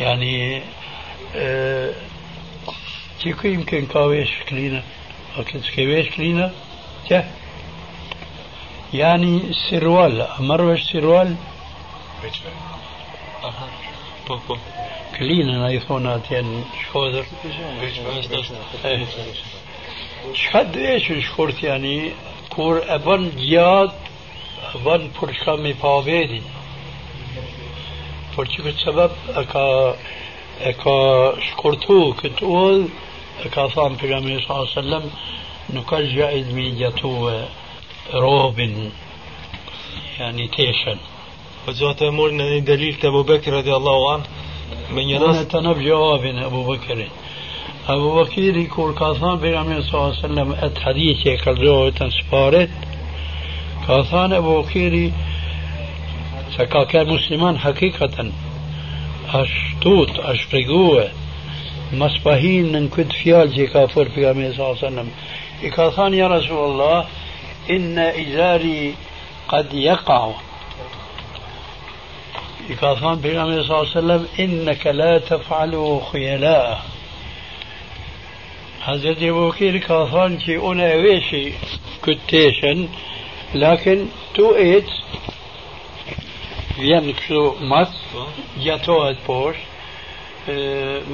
يعني 0.00 0.62
Që 3.20 3.44
يمكن 3.44 3.86
كاويش 3.86 4.30
كلينا 4.48 4.82
أكلت 5.36 5.64
كاويش 5.76 6.08
كلينا 6.10 6.52
جه 7.10 7.24
يعني 8.94 9.52
سروال 9.70 10.26
مروش 10.40 10.82
سروال 10.82 11.36
كلينا 15.18 15.68
ايفونات 15.68 16.30
يعني 16.30 16.62
شخوذر 16.82 17.24
شحد 20.34 20.76
إيش 20.76 21.12
شخورت 21.24 21.62
يعني 21.62 22.12
كور 22.50 22.82
ابن 22.94 23.30
جياد 23.36 23.90
ابن 24.74 25.10
فرشكا 25.20 25.56
مي 25.56 25.72
بابيدي 25.72 26.42
فرشكا 28.36 28.70
سبب 28.70 29.10
اكا 29.28 29.92
e 29.92 29.94
ka 29.94 29.96
اكا 30.60 31.34
شكرتو 31.40 32.12
كتقول 32.12 32.88
اكا 33.44 33.68
صام 33.68 33.96
في 33.96 34.06
صلى 34.06 34.18
الله 34.18 34.56
عليه 34.56 34.70
وسلم 34.70 35.10
نكال 35.74 36.16
جائد 36.16 36.54
من 36.54 36.78
جاتو 36.78 37.30
روبن 38.14 38.90
يعني 40.20 40.48
تيشن 40.48 40.98
وزوات 41.68 42.02
امور 42.02 42.30
دليل 42.58 42.96
ابو 43.04 43.22
بكر 43.22 43.52
رضي 43.52 43.76
الله 43.76 44.12
عنه 44.12 44.24
من 44.90 45.02
يناس 45.02 45.54
أنا 45.54 45.72
بجوابين 45.72 46.38
ابو 46.38 46.62
بكر 46.62 47.08
ابو 47.88 48.22
بكر 48.22 48.56
يقول 48.56 48.94
كاثان 48.94 49.38
في 49.38 49.52
صلى 49.82 49.94
الله 49.94 50.04
عليه 50.04 50.18
وسلم 50.18 50.52
ات 50.52 50.78
حديث 50.78 51.26
يقل 51.26 51.66
زوات 51.66 52.02
انسفارت 52.02 52.70
كاثان 53.86 54.32
ابو 54.32 54.62
بكر 54.62 55.10
سكا 56.56 56.84
كان 56.84 57.06
مسلمان 57.08 57.58
حقيقه 57.58 58.32
hakikatan, 59.30 59.70
ashtut, 59.80 60.18
a 60.18 60.34
shpjegue, 60.34 61.10
mas 61.98 62.16
pahin 62.22 62.72
në 62.74 62.90
këtë 62.94 63.18
fjalë 63.22 63.52
që 63.54 63.62
i 63.64 63.70
ka 63.72 63.86
fërë 63.92 64.12
për 64.14 64.22
Gamë 64.26 64.50
sallam, 64.80 65.10
i 65.62 65.70
ka 65.70 65.90
thënë 65.96 66.16
ja 66.18 66.28
Rasulullah, 66.28 67.06
inna 67.68 68.12
izari 68.14 68.94
qad 69.50 69.72
yaqa'u. 69.72 70.34
I 72.70 72.78
ka 72.78 72.94
thënë 73.00 73.22
për 73.22 73.36
Gamë 73.38 73.64
sallam, 73.92 74.26
innaka 74.38 74.92
la 74.92 75.12
taf'alu 75.20 76.00
khuyala. 76.10 76.80
Hazreti 78.86 79.26
Ebu 79.28 79.50
Bakir 79.50 79.80
ka 79.86 80.04
thënë 80.12 80.42
që 80.44 80.60
unë 80.70 80.90
e 80.94 81.00
veshi 81.06 81.44
këtë 82.04 82.26
teshen, 82.30 82.88
lakin 83.54 84.08
tu 84.34 84.54
ecë 84.54 85.29
vjen 86.80 87.12
kështu 87.18 87.42
mas, 87.70 87.92
gjatohet 88.62 89.20
poshtë, 89.26 89.66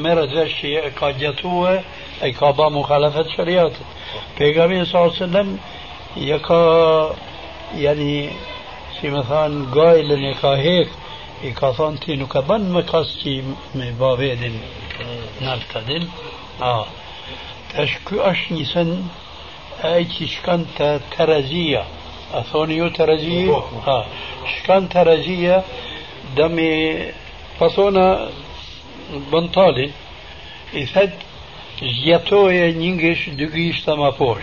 merret 0.03 0.33
vesh 0.33 0.55
që 0.61 0.75
e 0.89 0.91
ka 0.97 1.11
gjatue, 1.19 1.73
e 2.23 2.33
ka 2.33 2.53
ba 2.53 2.71
mukhalafet 2.71 3.33
shariatit. 3.35 3.87
Pejgamberi 4.39 4.87
sallallahu 4.87 5.13
alaihi 5.13 5.25
wasallam 5.25 5.59
ja 6.17 6.39
ka 6.39 6.61
yani 7.75 8.31
si 8.97 9.11
më 9.13 9.23
thanë 9.29 9.67
gajlën 9.75 10.25
e 10.31 10.35
ka 10.41 10.55
hek 10.57 10.89
i 11.45 11.53
ka 11.53 11.73
thonë 11.77 12.01
ti 12.01 12.17
nuk 12.17 12.35
e 12.39 12.43
ban 12.49 12.65
me 12.73 12.83
kas 12.89 13.11
që 13.21 13.35
me 13.77 13.91
ba 13.99 14.15
vedin 14.17 14.57
në 15.41 15.51
altadin 15.53 16.07
a 16.61 16.73
tash 17.73 17.99
ky 18.09 18.23
është 18.31 18.57
një 18.57 18.67
sen 18.73 18.93
ai 19.85 20.07
që 20.15 20.29
shkan 20.37 20.65
të 20.79 20.89
terazia 21.13 21.85
أثونيو 22.35 22.89
ترجية 22.89 23.51
آه، 23.51 23.65
ها 23.87 24.07
شكان 24.57 24.89
ترجية 24.89 25.63
دمي 26.37 26.99
فصونا 27.61 28.29
بنطالي 29.33 29.91
إثد 30.75 31.13
زيتوية 31.83 32.73
نينجش 32.73 33.29
دقيش 33.29 33.81
تما 33.81 34.11
فوش 34.11 34.43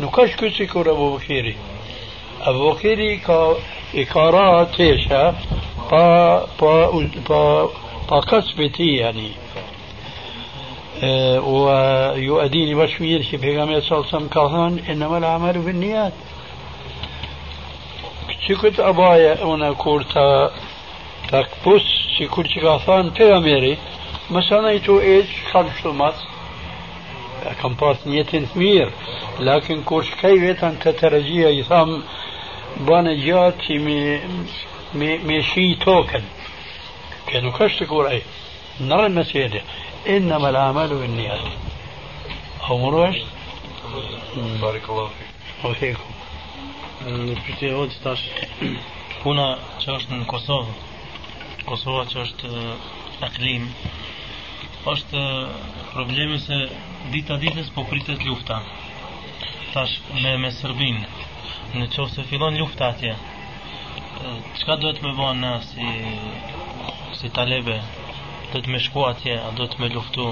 نوكاش 0.00 0.36
كسي 0.36 0.66
كور 0.66 0.90
أبو 0.90 1.16
بكيري؟ 1.16 1.56
أبو 2.42 2.70
بكيري 2.70 3.16
كا 3.16 3.56
إكارا 3.94 4.64
تيشا 4.64 5.34
با 5.90 6.46
با 6.60 6.90
با 7.28 7.68
با 8.10 8.20
كسبتي 8.20 8.96
يعني 8.96 9.30
آه، 11.02 11.40
ويؤديني 11.40 12.74
باش 12.74 13.00
ميرشي 13.00 13.36
بيغامي 13.36 13.80
صلى 13.80 13.98
الله 13.98 14.08
عليه 14.08 14.16
وسلم 14.16 14.28
كهان 14.28 14.78
إنما 14.90 15.18
العمل 15.18 15.58
بالنيات 15.58 16.12
شكت 18.48 18.80
أبايا 18.80 19.54
أنا 19.54 19.72
كورتا 19.72 20.50
تكبس 21.28 21.82
شكت 22.18 22.46
شكاثان 22.46 23.14
تغميري 23.14 23.78
مثلا 24.30 24.70
يتو 24.70 25.00
إيج 25.00 25.26
خمس 25.52 25.86
مات 25.86 26.14
كم 27.62 27.74
بارت 27.74 28.06
نيتين 28.06 28.46
ثمير 28.46 28.90
لكن 29.40 29.82
كورش 29.82 30.14
كي 30.14 30.32
ويتان 30.32 30.78
تترجيه 30.78 31.48
يثام 31.48 32.02
بان 32.80 33.26
جاتي 33.26 33.78
مي 33.78 34.20
ميشي 35.18 35.74
توكن 35.74 36.22
كانوا 37.26 37.52
كشت 37.58 37.82
كور 37.84 38.08
أي 38.08 38.22
نرى 38.80 39.06
المسيدة 39.06 39.60
إنما 40.08 40.48
العمل 40.50 40.92
والنيات 40.92 41.40
أمروش 42.70 43.16
بارك 44.62 44.82
الله 44.90 45.08
فيك 45.08 45.64
وفيكم 45.70 46.15
Në 47.06 47.34
pytje 47.46 47.68
e 47.70 47.82
që 47.92 47.98
tash, 48.02 48.22
puna 49.22 49.46
që 49.82 49.92
është 49.94 50.16
në 50.16 50.24
Kosovë, 50.30 50.72
Kosova 51.68 52.02
që 52.10 52.22
është 52.24 52.48
e 52.56 53.58
është 54.86 55.22
problemi 55.92 56.38
se 56.38 56.56
dita 57.12 57.36
ditës 57.42 57.70
po 57.74 57.84
pritet 57.90 58.24
lufta. 58.26 58.58
Tash 59.74 59.94
me, 60.22 60.36
me 60.42 60.50
Sërbin, 60.54 60.98
në 61.74 61.88
qovë 61.94 62.12
se 62.12 62.24
fillon 62.30 62.58
lufta 62.58 62.90
atje, 62.94 63.14
qka 64.60 64.76
duhet 64.82 65.02
me 65.04 65.12
bo 65.18 65.30
në 65.42 65.52
si, 65.68 65.90
si 67.20 67.30
talebe, 67.38 67.78
duhet 68.52 68.70
me 68.72 68.82
shku 68.82 69.06
atje, 69.10 69.38
a 69.38 69.52
duhet 69.58 69.78
me 69.82 69.90
luftu, 69.94 70.26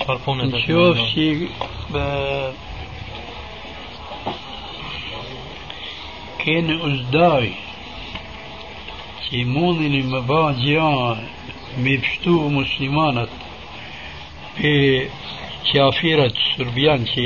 qëfar 0.00 0.22
punë 0.26 0.50
duhet 0.52 0.68
me 0.68 0.76
bo? 0.76 0.92
Në 0.92 1.08
qovë 1.08 1.08
që 1.16 2.71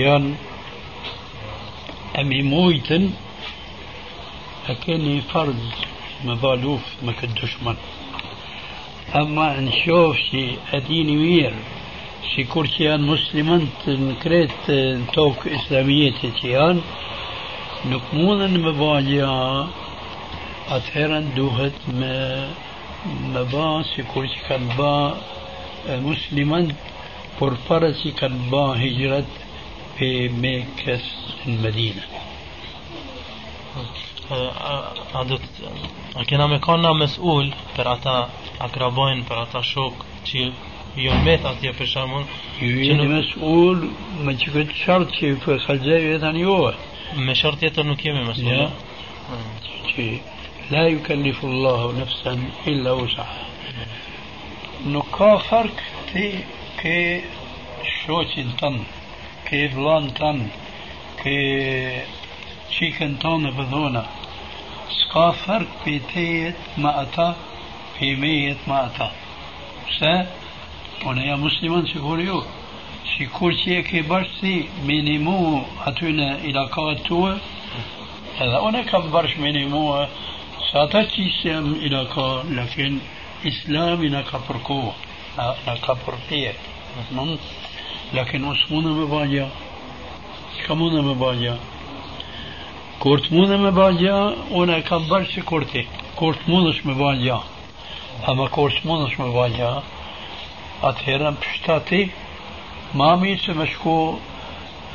janë 0.03 0.35
e 2.21 2.25
mi 2.29 2.43
mujtën 2.51 3.09
e 4.71 4.77
keni 4.85 5.17
farz 5.33 5.65
me 6.25 6.37
ba 6.43 6.53
luft 6.61 7.03
me 7.03 7.17
këtë 7.17 7.41
dushman 7.41 7.81
ama 9.23 9.49
në 9.65 9.73
shofë 9.81 10.29
që 10.29 10.45
e 10.77 10.83
dini 10.91 11.17
mirë 11.23 11.65
si 12.29 12.45
kur 12.53 12.69
që 12.69 12.91
janë 12.91 13.09
muslimant 13.09 13.89
në 14.05 14.15
kretë 14.21 14.79
në 15.01 15.13
tokë 15.17 15.57
me 23.33 23.43
ba 23.53 23.67
si 23.95 24.03
kur 24.13 24.25
që 24.27 24.41
kanë 24.49 24.77
ba 24.79 24.93
musliman 26.03 26.73
por 27.39 27.57
para 27.69 27.91
që 27.99 28.13
kanë 28.21 28.49
ba 28.51 28.65
hijrat 28.81 29.31
pe 29.99 30.09
Mekës 30.43 31.05
në 31.47 31.57
Medinë. 31.63 32.05
A 36.17 36.25
kena 36.27 36.49
me 36.51 36.59
kanë 36.65 36.83
na 36.83 36.93
mesul 36.99 37.53
për 37.77 37.93
ata 37.93 38.17
akrabojnë 38.67 39.27
për 39.29 39.43
ata 39.45 39.63
shok 39.63 40.03
që 40.27 40.49
jo 41.05 41.15
met 41.25 41.45
atje 41.45 41.73
për 41.79 41.91
shembull 41.93 42.25
Ju 42.59 42.73
jeni 42.89 43.07
mesul 43.13 43.87
me 44.25 44.35
këtë 44.41 44.79
shartë 44.83 45.19
që 45.19 45.33
për 45.45 45.65
kalzej 45.67 46.13
e 46.15 46.21
tani 46.25 46.43
juve. 46.43 46.75
من 47.15 47.35
شرط 47.35 47.63
يتر 47.63 47.87
نكيمي 47.87 48.25
لا 50.71 50.89
يكلف 50.89 51.45
الله 51.45 52.01
نفسا 52.01 52.51
إلا 52.67 52.93
وسعها. 52.93 53.47
نكا 54.87 55.37
فرق 55.37 55.77
تي 56.13 56.45
كي 56.83 57.25
شوتين 58.07 58.57
تن 58.57 58.85
كي 59.51 59.69
فلان 59.69 60.15
تن 60.15 60.49
كي 61.23 62.03
شيكن 62.71 63.19
تن 63.19 63.51
بذونا. 63.51 64.07
سكا 64.91 65.31
فرق 65.31 65.67
تيت 66.15 66.55
ما 66.79 67.03
أتا 67.03 67.37
في 67.99 68.17
ميت 68.17 68.57
ما 68.67 68.87
أتا 68.87 69.13
سه 69.99 70.27
ونيا 71.07 71.37
مسلمان 71.37 71.87
سيقول 71.87 72.21
يوه 72.21 72.47
që 73.17 73.27
kur 73.33 73.55
që 73.57 73.77
e 73.79 73.83
ke 73.89 74.03
bashkë 74.05 74.41
ti 74.41 74.55
minimu 74.85 75.37
aty 75.89 76.11
në 76.19 76.27
ilakaat 76.51 76.99
tue, 77.07 77.31
edhe 78.45 78.59
unë 78.69 78.83
e 78.83 78.89
kam 78.91 79.07
bashkë 79.15 79.41
minimu 79.41 79.85
sa 80.67 80.83
ata 80.85 81.01
që 81.09 81.23
isë 81.23 81.47
jam 81.49 81.71
ilaka, 81.89 82.27
lakin 82.59 82.99
islami 83.49 84.11
në 84.13 84.21
ka 84.29 84.43
përku, 84.49 84.81
në 85.39 85.77
ka 85.87 85.97
përpje. 86.03 86.53
Lakin 88.17 88.45
mos 88.45 88.67
mundë 88.69 88.93
me 88.99 89.09
bagja. 89.15 89.49
Çka 90.59 90.77
mundë 90.77 91.01
me 91.09 91.17
bagja? 91.23 91.57
Kur 93.01 93.25
të 93.25 93.33
mundë 93.33 93.59
me 93.65 93.73
bagja, 93.81 94.19
unë 94.61 94.77
e 94.77 94.85
kam 94.91 95.09
bashkë 95.09 95.39
që 95.39 95.47
kur 95.49 95.65
ti. 95.73 95.87
Kur 96.21 96.37
të 96.37 96.53
mundësh 96.53 96.85
me 96.85 97.01
bagja. 97.01 97.41
Ama 98.29 98.51
kur 98.53 98.77
të 98.77 98.85
mundësh 98.85 99.17
me 99.23 99.33
bagja, 99.33 99.73
atëherë 100.91 101.31
në 101.31 101.43
pështati, 101.43 102.05
ما 102.97 103.17
مين 103.17 103.39
مشكو 103.49 104.19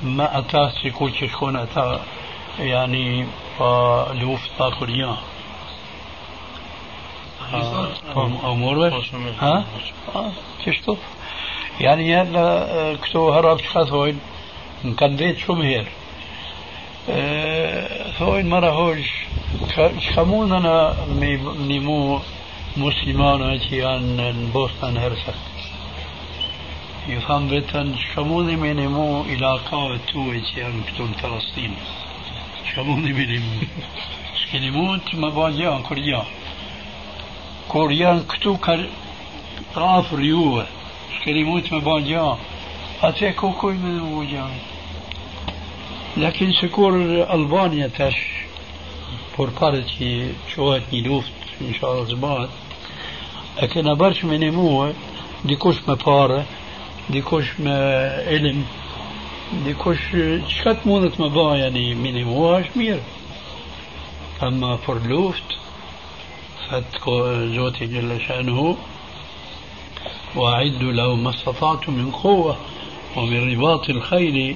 ما 0.03 0.39
أتا 0.39 0.71
سيكون 0.81 1.13
شكون 1.13 1.55
أتا 1.55 2.01
يعني 2.59 3.25
لوف 4.13 4.47
تاكل 4.57 4.89
يان 4.89 5.17
أمور 8.43 9.03
ها؟ 9.39 9.65
آه، 10.15 10.31
تشتوف 10.65 10.99
يعني 11.79 12.21
أنا 12.21 12.97
كتو 13.03 13.29
هرب 13.29 13.59
شخصوين 13.59 14.19
مكنديت 14.83 15.37
شو 15.37 15.53
مهير 15.53 15.87
ثوين 18.19 18.45
آه، 18.45 18.49
مرة 18.49 18.69
هوج 18.69 19.03
شخمون 19.99 20.51
أنا 20.53 20.95
نيمو 21.67 22.19
مسلمان 22.77 23.41
أتيان 23.41 24.49
بوسطن 24.53 24.97
هرسك 24.97 25.50
mu? 33.45 33.69
S'keni 34.41 34.69
mund 34.75 35.07
të 35.09 35.17
më 35.21 35.31
bëjë 35.37 35.63
janë 35.63 35.87
kur 35.87 36.03
janë. 36.09 36.35
Kur 37.71 37.95
janë 37.95 38.27
këtu 38.33 38.53
ka 38.65 38.77
afër 39.87 40.21
juve. 40.27 40.67
S'keni 41.17 41.43
mund 41.47 41.65
të 41.65 41.77
më 41.77 41.81
bëjë 41.87 42.13
janë. 42.13 42.51
Atë 43.09 43.33
ku 43.39 43.53
kuj 43.59 43.75
me 43.81 43.95
në 43.97 44.11
mu 44.11 44.23
janë. 44.35 44.61
Lakin 46.21 46.53
se 46.59 46.69
kur 46.69 46.97
Albania 47.27 47.89
tash 47.89 48.41
por 49.35 49.51
pare 49.57 49.81
që 49.87 50.07
qohet 50.51 50.91
një 50.91 51.01
luft, 51.07 51.45
inshallah 51.63 52.07
zbat, 52.11 52.49
e 53.63 53.67
kena 53.71 53.95
bërsh 53.99 54.25
me 54.27 54.37
një 54.41 54.51
muë, 54.55 54.89
dikush 55.47 55.79
me 55.87 55.95
pare, 56.03 56.43
të 60.81 60.87
mundet 60.89 61.17
me 61.19 61.27
bëj 61.33 61.57
yani 61.65 61.85
minimua 61.95 62.61
është 62.61 62.83
mirë. 62.83 63.01
Ama 64.47 64.77
për 64.85 65.03
luft, 65.09 65.57
thët 66.67 67.01
ko 67.03 67.17
Zoti 67.55 67.89
Gjelle 67.91 68.19
Shanuhu, 68.25 68.77
وأعدوا 70.35 70.91
له 70.91 71.15
ما 71.15 71.29
استطعتم 71.29 71.93
من 71.93 72.11
قوة 72.11 72.57
ومن 73.17 73.51
رباط 73.51 73.89
الخيل 73.89 74.55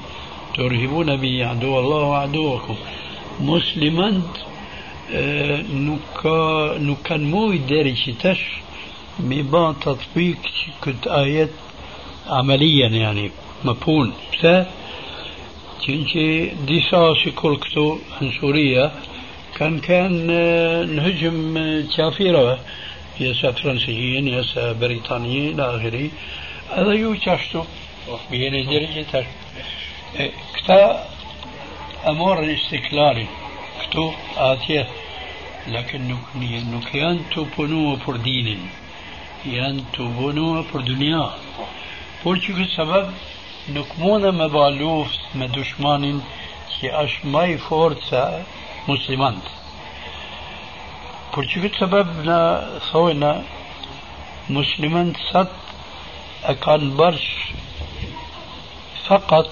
ترهبون 0.55 1.15
به 1.15 1.45
عدو 1.45 1.79
الله 1.79 2.03
وعدوكم 2.03 2.75
مسلما 3.41 4.21
nuk, 5.85 6.23
nuk 6.81 7.01
kanë 7.05 7.27
mujt 7.29 7.67
deri 7.69 7.91
që 7.93 8.13
tash 8.17 8.45
ajet 11.13 11.53
عمليا 12.27 12.87
يعني 12.87 13.31
مفهوم. 13.65 14.13
تنجي 15.87 16.45
دي 16.67 16.81
ساسي 16.91 17.31
كولكتو 17.31 17.97
عن 18.21 18.31
سوريا 18.41 18.91
كان 19.55 19.79
كان 19.79 20.27
نهجم 20.95 21.57
كافرة 21.97 22.59
يا 23.19 23.51
فرنسيين 23.51 24.27
يا 24.27 24.43
بريطانيين 24.81 25.59
إلى 25.59 25.75
آخره. 25.75 26.09
هذا 26.75 26.93
يو 26.93 27.15
تشتو. 27.15 27.63
بين 28.31 28.65
درجة 28.65 29.25
كتا 30.55 31.07
أمور 32.07 32.43
الاستقلال 32.43 33.25
كتو 33.81 34.11
آتية. 34.37 34.87
لكن 35.67 36.15
punuar 37.55 37.97
për 38.05 38.17
dinin, 38.25 38.61
janë 39.49 39.81
të 39.95 40.03
punuar 40.17 40.63
për 40.71 40.81
dunia. 40.89 41.23
فورتشو 42.25 42.65
سبب 42.77 43.07
نكمونا 43.69 44.31
مبالوف 44.31 45.07
ما 45.35 45.45
دشمان 45.45 46.21
سي 46.75 46.87
اش 47.03 47.25
ماي 47.25 47.57
فورتسا 47.57 48.43
مسلمان. 48.87 49.35
فورتشو 51.33 51.67
سبب 51.79 52.07
نا 52.25 52.39
خوينا 52.79 53.43
مسلمان 54.49 55.13
سات 55.31 55.51
اكان 56.43 56.95
برش 56.97 57.27
فقط 59.07 59.49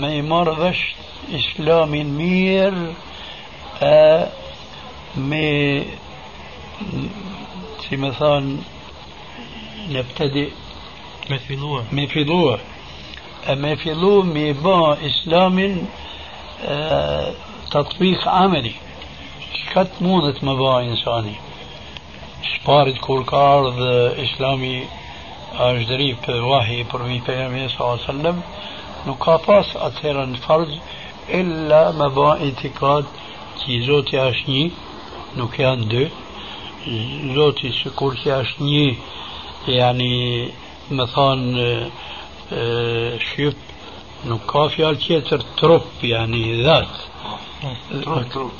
ما 0.00 0.14
يمارغش 0.14 0.80
اسلام 1.34 1.92
مير 2.18 2.74
أه 3.82 4.28
م 5.16 5.32
مثلا 7.92 8.58
نبتدئ 9.88 10.50
Me 11.28 11.38
filluar. 11.38 11.84
Me 11.90 12.06
filluar. 12.06 12.60
E 13.46 13.54
me 13.54 13.76
fillu 13.76 14.22
me 14.22 14.52
ba 14.52 14.96
islamin 15.02 15.88
tatbik 17.70 18.26
ameli. 18.26 18.74
Çka 19.56 19.82
të 19.90 20.04
mundet 20.04 20.42
me 20.42 20.54
ba 20.60 20.82
insani? 20.86 21.34
Shparit 22.50 23.00
kur 23.02 23.24
ka 23.26 23.40
ardhë 23.56 23.96
islami 24.26 24.76
është 25.56 25.88
dëri 25.88 26.08
për 26.26 26.42
wahi 26.50 26.84
për 26.90 27.04
mi 27.08 27.18
për 27.26 27.38
jemi 27.40 27.68
sallam 27.74 28.42
nuk 29.06 29.18
ka 29.24 29.38
pas 29.46 29.70
atëherë 29.88 30.26
në 30.32 30.42
farz 30.44 30.72
illa 31.38 31.80
me 31.98 32.08
ba 32.18 32.36
itikad 32.48 33.08
që 33.62 33.80
Zoti 33.86 34.20
është 34.20 34.52
një 34.52 34.64
nuk 35.40 35.58
janë 35.58 35.88
dy 35.92 36.04
Zoti 37.34 37.72
së 37.78 37.94
kur 37.98 38.14
që 38.22 38.34
është 38.42 38.68
një 38.68 38.86
yani 39.78 40.12
me 40.90 41.06
thonë 41.14 41.66
shqip 43.26 43.56
nuk 44.30 44.46
ka 44.50 44.68
fjalë 44.74 45.02
tjetër 45.02 45.44
trup 45.58 46.02
yani 46.02 46.62
dhat 46.66 46.94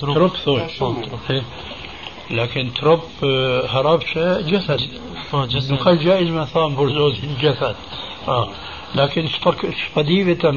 trup 0.00 0.34
thoj 0.44 1.42
لكن 2.30 2.72
ترب 2.74 3.00
هربش 3.68 4.18
جسد 4.50 4.80
gjaiz 6.02 6.30
me 6.30 6.44
thonë 6.52 6.76
për 6.78 6.88
zotin 6.96 7.36
gjethët 7.42 7.76
لكن 8.94 9.28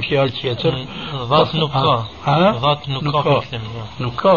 fjalë 0.07 0.33
tjetër 0.39 0.73
Dhat 1.29 1.53
nuk 1.53 1.71
ka. 1.71 1.95
Dhat 2.63 2.87
nuk 2.87 3.03
ka 3.13 3.21
fiksim. 3.41 3.61
nuk 3.99 4.15
ka 4.15 4.35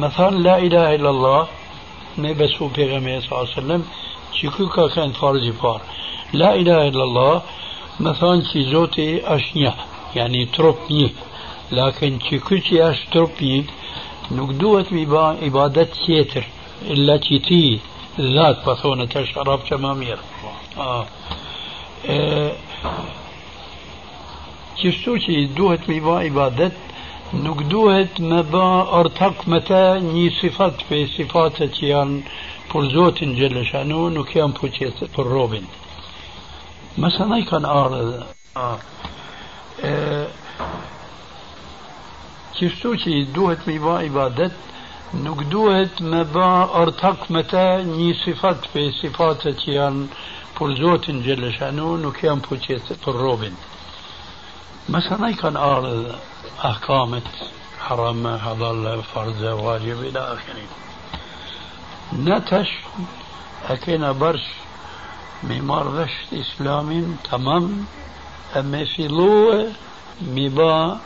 me 0.00 0.08
thonë 0.16 0.38
la 0.46 0.56
ilaha 0.66 0.94
illallah 0.96 1.46
me 2.16 2.34
besu 2.34 2.70
pejgamberi 2.74 3.22
sallallahu 3.22 3.60
alaihi 3.62 4.05
شكوكا 4.42 4.88
كانت 4.88 5.16
خارج 5.16 5.50
فار 5.50 5.80
لا 6.32 6.54
إله 6.54 6.88
إلا 6.88 7.04
الله 7.04 7.42
مثلا 8.00 8.42
شي 8.52 8.70
زوتي 8.70 9.34
أشنيا 9.36 9.74
يعني 10.16 10.44
تروبني 10.44 11.10
لكن 11.72 12.18
شي 12.20 12.38
شكوكي 12.38 12.90
أش 12.90 12.98
تروبني 13.12 13.64
نقدوت 14.32 14.94
بعبادة 14.94 15.88
سيتر 16.06 16.44
إلا 16.82 17.16
تيتي 17.16 17.80
ذات 18.20 18.68
بثونة 18.68 19.04
تشرب 19.04 19.60
شمامير 19.70 20.18
آه. 20.78 21.06
آه. 22.08 22.52
شي 24.76 25.46
دوهت 25.46 25.88
ميبا 25.88 26.18
عبادة 26.18 26.72
نقدوهت 27.34 28.20
مبا 28.20 29.00
أرتق 29.00 29.48
متى 29.48 30.00
ني 30.12 30.30
صفات 30.30 30.80
في 30.88 31.06
صفات 31.06 31.62
تيان 31.62 32.22
kan 37.50 37.64
ardhë 37.64 38.22
Qështu 42.56 42.94
që 43.02 43.10
i 43.12 43.24
duhet 43.36 43.66
me 43.66 43.74
i 43.76 43.78
ba 43.78 43.98
ibadet, 44.02 44.54
nuk 45.24 45.44
duhet 45.52 46.00
me 46.00 46.24
ba 46.24 46.50
ortak 46.82 47.28
me 47.28 47.42
ta 47.44 47.66
një 47.84 48.10
sifat 48.24 48.70
për 48.72 48.92
sifatet 49.00 49.60
që 49.60 49.72
janë 49.78 50.06
për 50.56 50.76
Zotin 50.80 51.22
Gjellëshanu, 51.26 51.96
nuk 52.04 52.22
janë 52.24 52.46
për 52.48 52.62
qëtë 52.66 52.96
për 53.04 53.24
robin. 53.26 53.56
مثلا 54.88 55.32
كان 55.32 55.56
أعرض 55.56 56.14
أحكامة 56.64 57.22
حرام 57.78 58.26
هذا 58.26 59.00
فرض 59.14 59.42
واجب 59.42 60.00
إلى 60.00 60.18
آخره 60.18 60.66
نتش 62.12 62.68
أكينا 63.68 64.12
برش 64.12 64.44
ميمار 65.42 65.86
رشت 65.86 66.32
إسلام 66.32 67.16
تمام. 67.30 67.84
أما 68.56 68.84
في 68.84 69.08
لو 69.08 69.66
ميبا 70.20 71.00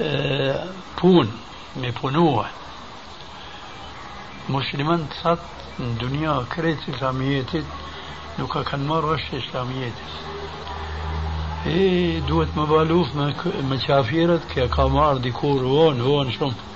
آه 0.00 0.64
بون 1.02 1.32
ميبونوه 1.76 2.46
مسلمان 4.48 5.06
تصد 5.08 5.38
الدنيا 5.80 6.44
كريت 6.56 6.78
إسلاميتت 6.88 7.64
نوكا 8.38 8.62
كان 8.62 8.86
مار 8.86 9.04
رشت 9.04 9.34
më 12.56 12.64
baluf 12.66 13.12
me, 13.14 13.26
me 13.68 13.76
qafirët 13.76 14.46
kja 14.48 14.64
ka 14.72 14.86
marrë 14.88 15.20
dikur 15.26 15.60
vonë, 15.60 16.00
vonë 16.00 16.32
shumë. 16.32 16.69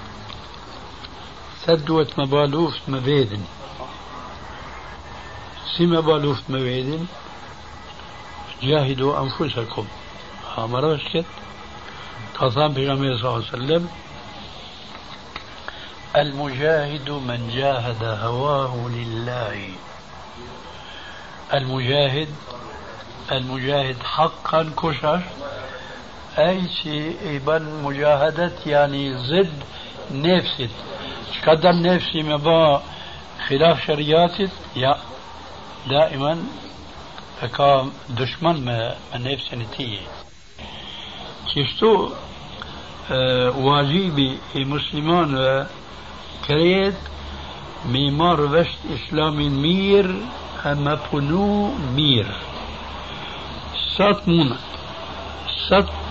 ثدوت 1.66 2.18
ما 2.18 2.24
مبيدن. 2.24 2.72
ما 2.88 2.98
بيدن 2.98 3.40
سي 5.76 5.86
بالوف 5.86 6.40
ما 6.48 6.58
جاهدوا 8.62 9.20
أنفسكم. 9.20 9.86
أمر 10.58 10.84
رشد 10.84 11.24
قصان 12.38 12.74
في 12.74 12.86
صلى 13.18 13.28
الله 13.28 13.32
عليه 13.32 13.64
وسلم. 13.64 13.88
المجاهد 16.16 17.10
من 17.10 17.50
جاهد 17.54 18.04
هواه 18.04 18.88
لله. 18.88 19.68
المجاهد 21.54 22.28
المجاهد 23.32 24.02
حقا 24.02 24.70
كشر. 24.82 25.22
أي 26.38 26.68
شيء 26.82 27.16
إبن 27.22 27.82
مجاهدة 27.82 28.52
يعني 28.66 29.14
ضد 29.14 29.62
نفسه. 30.10 30.68
قدم 31.46 31.86
نفسي 31.86 32.22
ما 32.22 32.80
خلاف 33.48 33.86
شرياتي 33.86 34.48
يا 34.76 34.96
دائما 35.90 36.38
كا 37.56 37.88
دشمن 38.08 38.64
ما 38.64 38.94
نفسي 39.14 39.56
نتيجة 39.56 40.00
كيشتو 41.54 42.10
آه 43.10 43.50
واجبي 43.58 44.38
مسلمان 44.54 45.66
كريت 46.48 46.94
ميمار 47.84 48.40
وشت 48.40 48.78
إسلامي 48.94 49.48
مير 49.48 50.16
أما 50.66 50.98
بنو 51.12 51.74
مير 51.96 52.26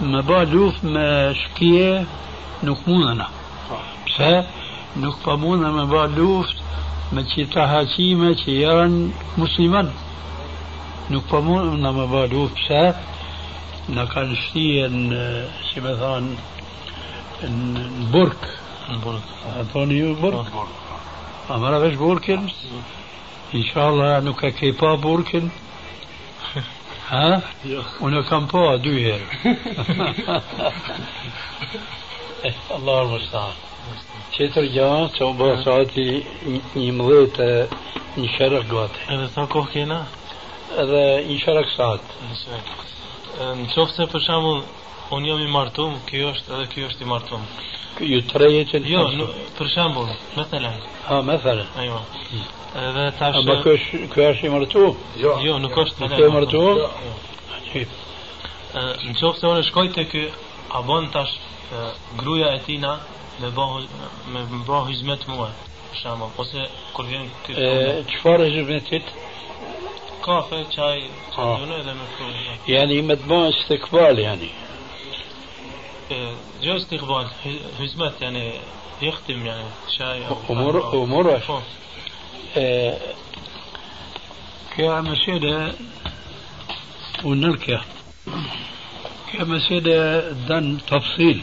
me 0.02 0.22
ba 0.22 0.46
luft 0.46 0.84
me 0.84 1.34
shkje, 1.34 2.06
nuk 2.64 2.80
mundëna. 2.88 3.28
Pse? 4.06 4.32
Pse? 12.60 12.84
Në 13.94 14.06
kanë 14.14 14.36
shtije 14.40 14.86
në, 14.94 15.24
si 15.68 15.82
me 15.84 15.94
thonë, 16.00 16.36
në 17.44 18.08
burk. 18.14 18.46
Në 18.88 19.00
burk. 19.04 19.34
A 19.50 19.66
thoni 19.74 19.98
ju 19.98 20.14
burk? 20.22 20.54
A 21.50 21.58
mara 21.60 21.82
vesh 21.84 21.98
burkin? 22.00 22.48
Inshallah 23.52 24.22
nuk 24.24 24.44
e 24.44 24.54
ke 24.56 24.72
pa 24.80 24.96
burkin. 24.96 25.52
ها؟ 27.10 27.42
وأنا 28.02 28.22
كم 28.22 28.46
بوا 28.46 28.76
دو 28.76 28.90
herë. 28.90 29.28
الله 32.72 33.02
المستعان 33.02 33.54
Qetër 34.34 34.66
gjë 34.74 34.90
që 35.14 35.26
u 35.28 35.34
bërë 35.38 35.58
saati 35.62 36.06
një 36.74 36.92
mëdhet 36.98 37.40
e 37.44 37.50
një 38.18 38.30
shërëk 38.36 38.66
gati. 38.72 39.04
Edhe 39.14 39.28
sa 39.34 39.46
kohë 39.54 39.72
kena? 39.74 40.00
Edhe 40.84 41.04
një 41.28 41.38
shërëk 41.44 41.70
saat. 41.76 42.16
Në 43.60 43.68
qoftë 43.76 43.96
se 43.96 44.08
për 44.14 44.26
shambull, 44.26 44.64
unë 45.14 45.30
jam 45.30 45.44
i 45.44 45.52
martum, 45.54 45.96
kjo 46.10 46.34
është 46.34 46.58
edhe 46.58 46.68
kjo 46.74 46.90
është 46.90 47.06
i 47.06 47.12
martum. 47.12 47.46
Ju 48.10 48.20
tre 48.32 48.50
jetë 48.50 48.72
që 48.72 48.84
Jo, 48.90 49.30
për 49.60 49.72
shambull, 49.76 50.10
me 50.38 50.48
thelen. 50.50 50.82
Ha, 51.06 51.22
me 51.22 51.38
thelen. 51.46 51.70
Ajo. 51.84 52.02
Edhe 52.84 53.08
tash... 53.20 53.38
Aba 53.38 53.60
kjo 53.62 53.78
është 54.32 54.48
i 54.48 54.54
martu? 54.54 54.86
Jo, 55.22 55.38
jo 55.46 55.60
nuk 55.62 55.78
është 55.78 56.08
Nuk 56.08 56.18
është 56.18 56.30
i 56.30 56.36
martu? 56.40 56.64
Në 58.74 59.18
qoftë 59.20 59.40
se 59.44 59.50
unë 59.50 59.66
shkoj 59.70 59.90
të 59.94 60.10
kë, 60.10 60.24
a 60.74 60.82
bon 60.88 61.06
tash 61.14 61.38
gruja 62.18 62.56
e 62.58 62.62
tina 62.66 62.98
me 63.42 63.50
bëhu 64.68 64.86
hizmet 64.90 65.28
mua. 65.28 65.50
Shama, 65.94 66.30
ose 66.38 66.68
kur 66.94 67.06
vjen 67.06 67.30
këtë... 67.46 67.70
Qëfar 68.10 68.46
e 68.46 68.50
hizmetit? 68.56 69.14
Çaj, 70.24 71.00
çajune 71.36 71.80
edhe 71.82 71.94
me 71.94 72.06
këtu. 72.12 72.28
Yani 72.72 73.02
me 73.02 73.18
të 73.20 73.30
bëhen 73.30 73.52
istikbal 73.54 74.22
yani. 74.24 74.52
جو 76.64 76.76
استقبال 76.76 77.28
هزمت 77.80 78.22
يعني 78.22 78.52
يختم 79.02 79.46
يعني 79.46 79.64
شاي 79.98 80.22
امور 80.50 80.94
امور 80.94 81.40
كمسألة 84.78 85.74
ونركة 87.24 87.82
كمسألة 89.34 90.20
دن 90.30 90.78
تفصيل 90.88 91.42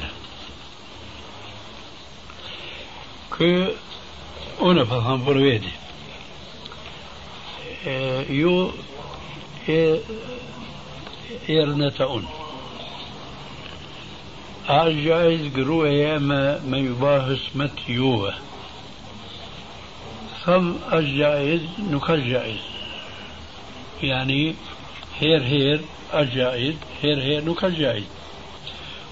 كي 3.40 3.68
أنا 4.62 4.84
فهم 4.84 5.24
برويدي 5.24 5.72
يو 8.30 8.72
إرنتاون 11.50 12.26
جائز 15.04 15.52
قروة 15.56 16.18
ما 16.18 16.60
ما 16.66 16.78
يباهس 16.78 17.40
مت 17.54 17.88
يوه. 17.88 18.34
ثم 20.44 20.72
الجائز 20.92 21.60
نك 21.78 22.10
الجائز 22.10 22.60
يعني 24.02 24.54
هير 25.18 25.42
هير 25.42 25.80
الجائز 26.14 26.74
هير 27.02 27.22
هير 27.22 27.44
نك 27.50 27.64
الجائز 27.64 28.04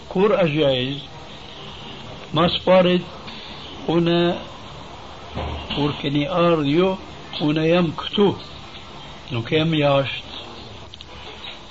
كور 0.09 0.41
الجائز 0.41 0.99
ما 2.35 2.47
هنا 3.88 4.42
وركني 5.79 6.31
أرضيو 6.31 6.96
هنا 7.40 7.67
يمكتو 7.67 8.35
نو 9.33 9.40
نكيم 9.40 9.75
ياشت 9.75 10.25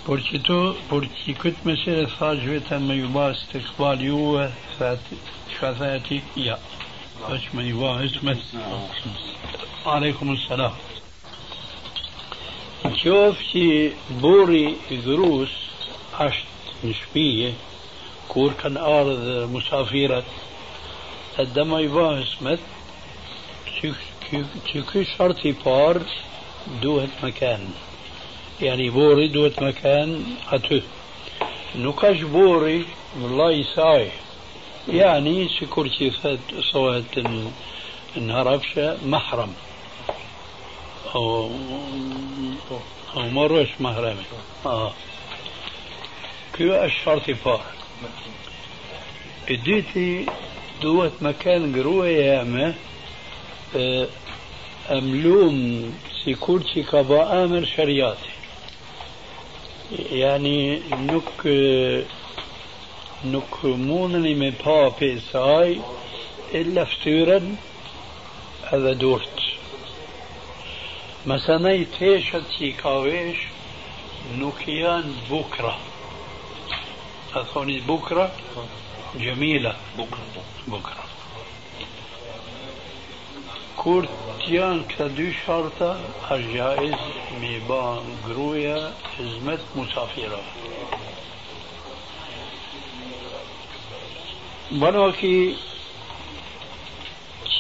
بورتيتو 0.08 0.74
بورتي 0.90 1.34
كت 1.34 1.56
مسيرة 1.66 2.06
ثاج 2.20 2.50
ويتم 2.50 2.82
ما 2.82 2.94
يباس 2.94 3.46
تقبال 3.54 4.02
يو 4.02 4.50
شاثاتي 5.62 6.22
يا 6.38 6.58
اش 7.30 7.42
ما 7.54 7.64
يباس 7.64 8.12
عليكم 9.86 10.34
السلام. 10.34 10.74
شوف 13.04 13.36
شي 13.52 13.92
بوري 14.22 14.76
دروس 15.06 15.50
اشت 16.20 16.46
نشبيه 16.84 17.54
كور 18.30 18.54
كان 18.54 18.78
ارض 18.78 19.50
مسافيره 19.54 20.24
të 21.38 21.66
bahësmet, 21.96 22.60
që 24.68 24.86
ky 24.92 25.04
sharti 25.16 25.54
parë 25.64 26.08
duhet 26.82 27.22
me 27.24 27.32
kanë. 27.32 27.88
يعني 28.62 28.90
بوري 28.90 29.28
دوت 29.28 29.64
مكان 29.64 30.24
أتو 30.52 30.80
نكاش 31.76 32.22
بوري 32.22 32.86
والله 33.22 33.52
يساي 33.52 34.10
يعني 34.88 35.50
سكور 35.50 35.90
فات 36.24 36.40
صوت 36.60 37.26
النهرفشة 38.18 38.98
محرم 39.06 39.54
أو 41.16 41.52
أو 43.16 43.30
مرش 43.30 43.70
محرمة 43.80 44.24
آه 44.66 44.94
كيو 46.54 46.84
الشرط 46.84 47.32
فار 47.32 47.62
اديتي 49.50 50.26
دوت 50.82 51.12
مكان 51.22 51.76
قروة 51.76 52.08
ياما 52.08 52.74
أملوم 54.92 55.92
nuk 61.08 61.46
nuk 63.24 63.52
mundeni 63.88 64.34
me 64.36 64.52
pa 64.52 64.92
për 65.00 65.22
saj 65.32 65.72
illa 66.60 66.84
ftyrën 66.94 67.48
edhe 68.76 68.94
durt. 69.04 69.46
Mësanaj 71.28 71.80
teshët 71.98 72.52
që 72.54 72.66
i 72.68 72.74
ka 72.82 72.94
vesh 73.06 73.44
nuk 74.42 74.62
janë 74.68 75.16
bukra. 75.30 75.74
A 77.34 77.44
thoni 77.54 77.80
bukra? 77.88 78.30
جميلة. 79.16 79.76
بكرة. 79.98 80.44
بكرة. 80.68 81.04
كورتيان 83.78 84.84
كدو 84.84 85.32
شرطة 85.48 86.00
الجائز 86.32 86.96
ميبان 87.42 88.18
قروية 88.26 88.92
خدمت 89.18 89.60
مسافرة. 89.76 90.42
بنوكي 94.72 95.56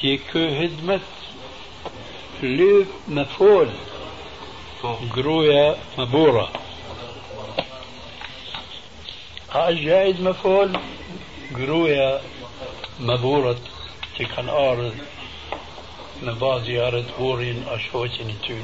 تيكو 0.01 0.49
خدمت 0.49 1.01
لو 2.43 2.85
مفول. 3.07 3.69
قروية 5.15 5.75
مبورة. 5.97 6.51
الجائز 9.55 10.21
مفول 10.21 10.79
gruja 11.55 12.09
me 12.99 13.15
gjaiz 13.15 13.17
burat 13.21 13.69
që 14.17 14.27
kanë 14.33 14.57
ardhë 14.63 15.07
në 16.27 16.33
bazë 16.41 16.75
jarët 16.75 17.13
burin 17.17 17.63
a 17.71 17.77
shoqin 17.87 18.31
i 18.33 18.37
ty. 18.45 18.57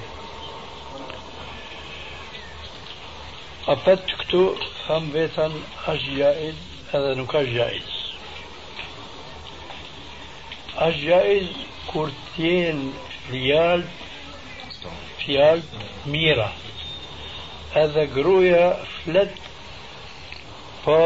A 3.71 3.77
petë 3.85 4.19
këtu 4.23 4.43
tham 4.83 5.11
vetën 5.13 5.59
është 5.93 6.17
jaiz 6.19 6.63
edhe 6.93 7.13
nuk 7.19 7.35
është 7.41 7.57
jaiz. 7.59 7.91
është 10.83 11.03
jaiz 11.07 11.49
kur 11.91 12.09
tjenë 12.35 12.91
fjalë 13.27 14.89
fjalë 15.21 15.83
mira 16.11 16.49
edhe 17.81 18.05
gruja 18.15 18.65
flet 19.03 19.37
pa, 20.83 20.97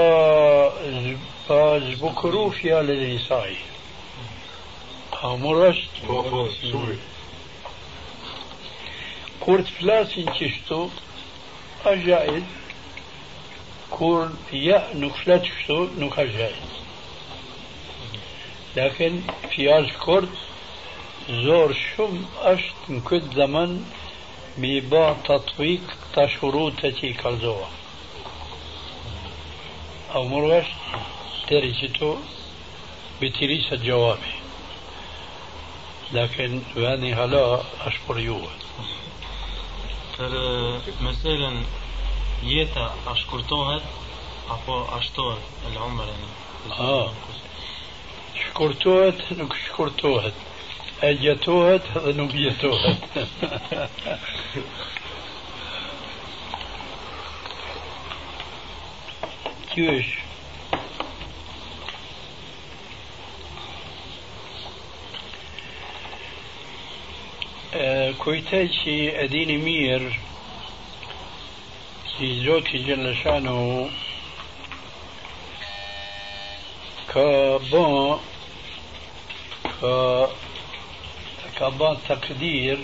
باز 1.50 1.84
بكروفيا 2.02 2.82
للنسائي 2.82 3.58
امرش 5.24 5.80
كورت 9.40 9.68
فلاسين 9.68 10.34
تشتو 10.34 10.90
أجائد. 11.86 12.44
كور 13.92 14.30
يا 14.54 14.90
نكفلاتشتو 14.96 15.88
نكاجائد 15.98 16.56
لكن 18.76 19.22
في 19.52 19.80
اج 19.80 19.92
كورت 19.92 20.30
زور 21.30 21.74
شم 21.74 22.26
أشت 22.40 22.76
نكد 22.90 23.34
زمن 23.36 23.86
ميبا 24.58 25.14
تطويق 25.14 25.82
تشروطتي 26.16 27.14
كالزوا. 27.14 27.66
أو 30.16 30.24
مرش 30.24 30.66
تركته 31.50 32.18
بتريسة 33.22 33.76
جوابي. 33.76 34.38
لكن 36.12 36.62
واني 36.76 37.14
هلا 37.14 37.62
أشكر 37.82 38.20
يوه 38.20 38.50
تر 40.18 40.32
مثلا 41.02 41.64
يتا 42.44 42.96
اشكرتوهد 43.08 43.82
أبو 44.50 44.84
اشتوهد 44.84 45.42
العمر 45.72 46.04
يعني. 46.04 46.80
آه. 46.80 47.14
شكرتوهد 48.46 49.22
نك 49.32 49.54
شكرتوهد 49.68 50.34
اجتوهد 51.04 51.82
نك 51.98 52.36
يتوهد 52.36 52.98
كويتاي 68.18 68.70
شي 68.84 69.24
أديني 69.24 69.58
مير. 69.58 70.20
شي 72.18 72.46
زوتي 72.46 72.78
جل 72.78 73.16
شانو 73.24 73.88
كبون 77.14 78.20
ك 79.82 79.86
كبون 81.60 81.98
تقدير. 82.10 82.80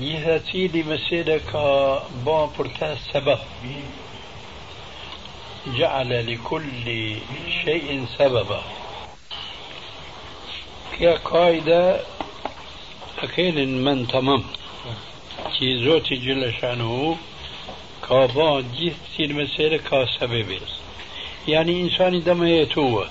يهاتي 0.00 0.68
لي 0.68 0.82
مسيدة 0.82 1.38
كبون 1.38 2.50
بورتا 2.56 2.96
سبب. 3.12 3.38
جعل 5.66 6.32
لكل 6.32 7.16
شيء 7.64 8.06
سببا. 8.18 8.62
يا 11.00 11.16
قايدة 11.16 12.00
أكيد 13.22 13.58
من 13.58 14.06
تمام. 14.06 14.44
كي 15.58 15.84
زوتي 15.84 16.16
جل 16.16 16.54
شأنه 16.60 17.16
كابا 18.08 18.60
جيت 18.60 18.96
سير 19.16 19.32
مسيرة 19.32 19.76
كا 19.76 20.06
سبب 20.20 20.46
يعني 21.48 21.80
إنسان 21.80 22.22
دم 22.22 22.44
يتوه 22.44 23.08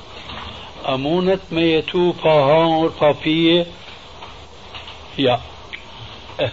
أمونت 0.88 1.42
ما 1.52 1.62
يتو 1.62 2.12
باهان 2.12 2.92
بابيه 3.02 3.66
يا 5.18 5.42
آه. 6.40 6.52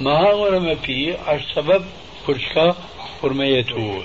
ما 0.00 0.10
هاور 0.10 0.58
ما 0.58 0.74
بي 0.74 1.16
عش 1.26 1.40
سبب 1.54 1.84
فرشكا 2.26 2.76
پر 3.22 3.32
ما 3.32 3.46
يتوه 3.46 4.04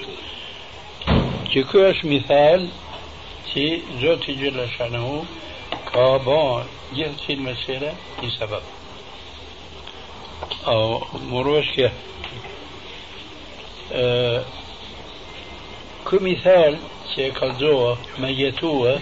që 17.14 17.28
e 17.28 17.32
kalzoha 17.38 17.92
me 18.18 18.32
jetua, 18.34 18.94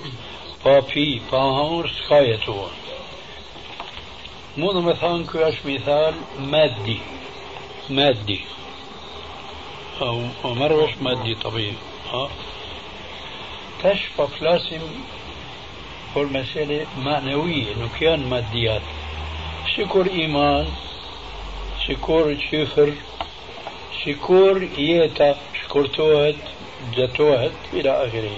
pa 0.63 0.73
pi, 0.89 1.21
pa 1.29 1.39
hangur, 1.57 1.87
s'ka 1.95 2.19
jetua. 2.27 2.67
Mundë 4.59 4.81
me 4.83 4.97
thanë 4.99 5.29
ky 5.31 5.45
është 5.47 5.69
mithal 5.69 6.19
maddi. 6.51 6.97
Maddi. 7.95 8.39
O, 10.03 10.11
mërë 10.59 10.83
është 10.89 11.07
maddi, 11.07 11.35
طبيعي 11.43 11.75
تش 13.83 14.09
بفلاسم 14.17 14.83
هو 16.17 16.21
المسألة 16.21 16.85
معنوية 16.97 17.65
نكيان 17.83 18.29
ماديات 18.29 18.81
شكر 19.77 20.11
إيمان 20.11 20.67
شكر 21.87 22.37
شفر 22.51 22.93
شكر 24.05 24.67
يتا 24.77 25.35
شكر 25.63 25.85
توهت 25.87 26.35
جتوهت 26.97 27.51
إلى 27.73 27.91
آخره 28.07 28.37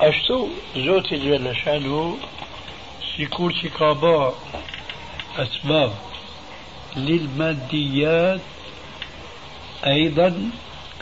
أشتو 0.00 0.48
زوتي 0.76 1.16
جل 1.16 1.56
شانه 1.56 2.16
شكور 3.18 3.52
شكابا 3.52 4.34
أسباب 5.38 5.92
للماديات 6.96 8.40
أيضا 9.86 10.50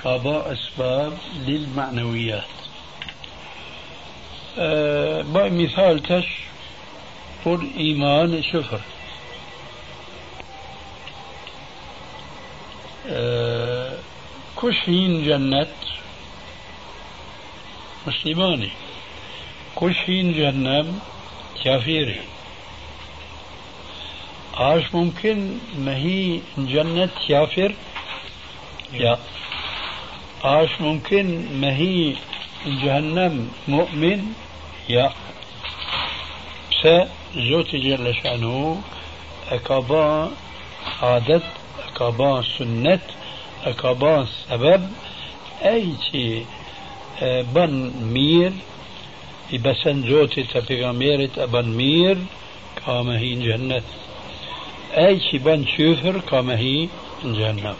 كابا 0.02 0.52
أسباب 0.52 1.18
للمعنويات 1.46 2.56
مثال 4.58 6.02
تش 6.02 6.26
قل 7.44 7.70
إيمان 7.78 8.42
شفر 8.42 8.80
كشين 14.62 15.24
جنة 15.24 15.66
مسلماني 18.06 18.70
كشين 19.76 20.32
جنة 20.32 20.94
كافيري 21.64 22.20
عاش 24.54 24.94
ممكن 24.94 25.58
ما 25.78 25.96
هي 25.96 26.40
جنة 26.58 27.10
كافر 27.28 27.74
يا 28.92 29.18
عاش 30.44 30.80
ممكن 30.80 31.46
ما 31.60 31.76
هي 31.76 32.14
جهنم 32.66 33.50
مؤمن 33.68 34.32
يحيى 34.88 35.10
س 36.82 36.86
زوت 37.34 37.76
جل 37.76 38.14
شأنه 38.22 38.80
أكابا 39.50 40.30
عدد 41.02 41.42
أكابا 41.88 42.42
سنة 42.58 43.00
أكابا 43.64 44.26
سبب 44.48 44.90
أي 45.64 45.92
شيء 46.10 46.46
آه، 47.22 47.42
بن 47.42 47.92
مير 48.14 48.52
يبسن 49.52 50.02
زوت 50.08 50.40
تبيغامير 50.40 51.30
أبن 51.38 51.68
مير 51.68 52.18
كما 52.86 53.18
هي 53.18 53.34
جنة 53.34 53.82
أي 54.96 55.20
شيء 55.20 55.40
بن 55.40 55.66
شوفر 55.76 56.20
كما 56.30 56.58
هي 56.58 56.88
جنة 57.24 57.74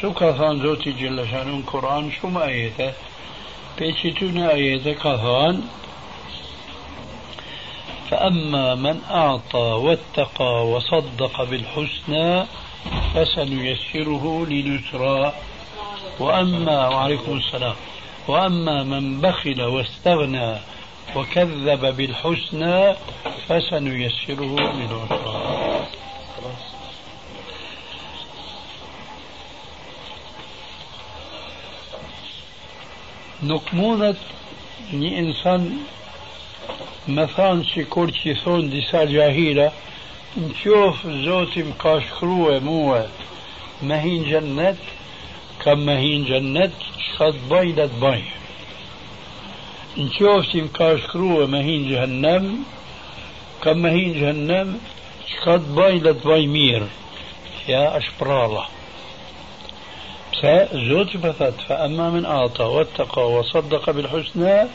شو 0.00 0.12
كان 0.12 0.62
زوتي 0.62 0.92
جل 0.92 1.28
شأنه 1.30 1.56
القرآن 1.56 2.12
شو 2.12 2.28
ما 2.28 2.44
أيته؟ 2.46 2.92
Ajete 3.78 4.94
ka 4.94 5.16
thënë, 5.16 5.62
فأما 8.10 8.74
من 8.74 9.00
أعطى 9.10 9.58
واتقى 9.58 10.66
وصدق 10.66 11.44
بالحسنى 11.44 12.44
فسنيسره 13.14 14.46
لليسرى. 14.46 15.32
وأما 16.20 16.88
وعليكم 16.88 17.36
السلام. 17.36 17.74
وأما 18.28 18.82
من 18.82 19.20
بخل 19.20 19.62
واستغنى 19.62 20.56
وكذب 21.16 21.96
بالحسنى 21.96 22.94
فسنيسره 23.48 24.56
للعسرى. 24.60 25.86
Ka 41.82 41.98
shkru 42.00 42.50
e 42.54 42.60
muë 42.64 43.02
me 43.88 43.98
hinë 44.02 44.28
gjennet, 44.30 44.80
kam 45.62 45.84
me 45.86 45.96
hinë 46.00 46.30
gjennet, 46.30 46.86
që 47.00 47.30
të 47.34 47.48
bëj 47.50 47.72
dhe 47.78 47.86
të 47.92 48.00
bëj. 48.04 48.22
Në 49.96 50.08
qofë 50.16 50.50
që 50.52 50.64
ka 50.78 50.90
shkru 51.04 51.42
e 51.44 51.48
me 51.52 51.60
hinë 51.66 51.90
gjennem, 51.92 52.48
kam 53.62 53.82
me 53.84 53.92
hinë 53.94 54.16
gjennem, 54.22 54.78
që 55.32 55.58
të 55.66 55.74
bëj 55.78 56.00
dhe 56.06 56.14
të 56.14 56.30
bëj 56.30 56.48
mirë. 56.54 56.90
Ja, 57.68 57.84
është 57.98 58.18
prala. 58.18 58.66
زوج 60.72 61.16
بثت 61.16 61.60
فأما 61.68 62.10
من 62.10 62.24
أعطى 62.24 62.64
واتقى 62.64 63.30
وصدق 63.30 63.90
بالحسنى 63.90 64.66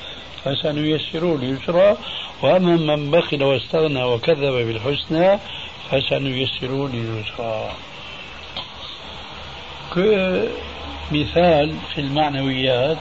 فسنيسره 0.44 1.36
اليسرى 1.36 1.98
وأما 2.42 2.96
من 2.96 3.12
بخل 3.12 3.44
واستغنى 3.44 4.04
وكذب 4.04 4.54
بالحسنى 4.54 5.40
فسنيسره 5.92 6.90
لليسرى 6.94 7.72
مثال 11.12 11.76
في 11.94 12.02
المعنويات 12.02 12.98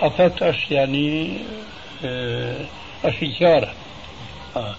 أفت 0.00 0.42
أش 0.42 0.70
يعني 0.70 1.38
أشجارة 3.04 3.74
آه. 4.56 4.74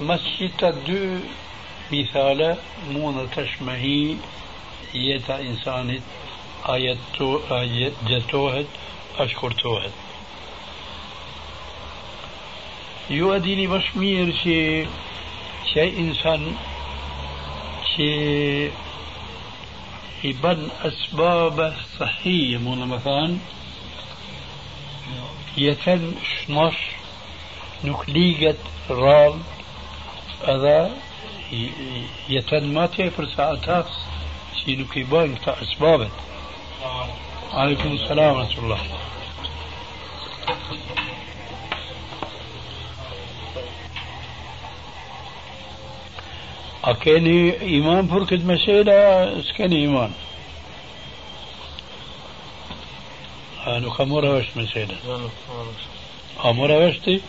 مسجد 0.00 0.74
دو 0.86 1.18
مثال 1.92 2.56
مونة 2.90 3.26
تشمهي 3.36 4.16
يتا 4.94 5.40
إنسانت 5.40 6.02
آيات 6.68 6.96
جتوهد 8.06 8.66
أشكرتوهد 9.18 9.92
يؤديني 13.10 13.66
بشمير 13.66 14.34
شيء 14.42 14.88
شيء 15.74 15.98
إنسان 15.98 16.56
شيء 17.96 18.72
يبن 20.24 20.68
أسباب 20.82 21.74
صحية 22.00 22.56
مو 22.58 22.74
مثلا 22.74 23.36
يتن 25.56 26.14
شنش 26.46 26.74
نكليجت 27.84 28.58
رال 28.90 29.34
هذا 30.48 30.90
يتن 32.28 32.74
ما 32.74 32.86
تيفر 32.86 33.26
ساعتاس 33.36 33.86
شي 34.64 34.76
نكيبان 34.76 35.40
تا 35.40 35.62
اسبابت. 35.62 36.10
عليكم 37.52 37.92
السلام 37.92 38.36
ورحمه 38.36 38.64
الله. 38.64 38.78
أكيني 46.84 47.60
إيمان 47.60 48.08
فركد 48.08 48.46
مسيلة 48.46 49.42
سكني 49.42 49.76
إيمان 49.76 50.12
أنا 53.66 53.90
كمورة 53.90 54.36
وش 54.36 54.46
مسيلة 54.56 54.96
أمورة 56.44 56.86
وشتي 56.86 57.20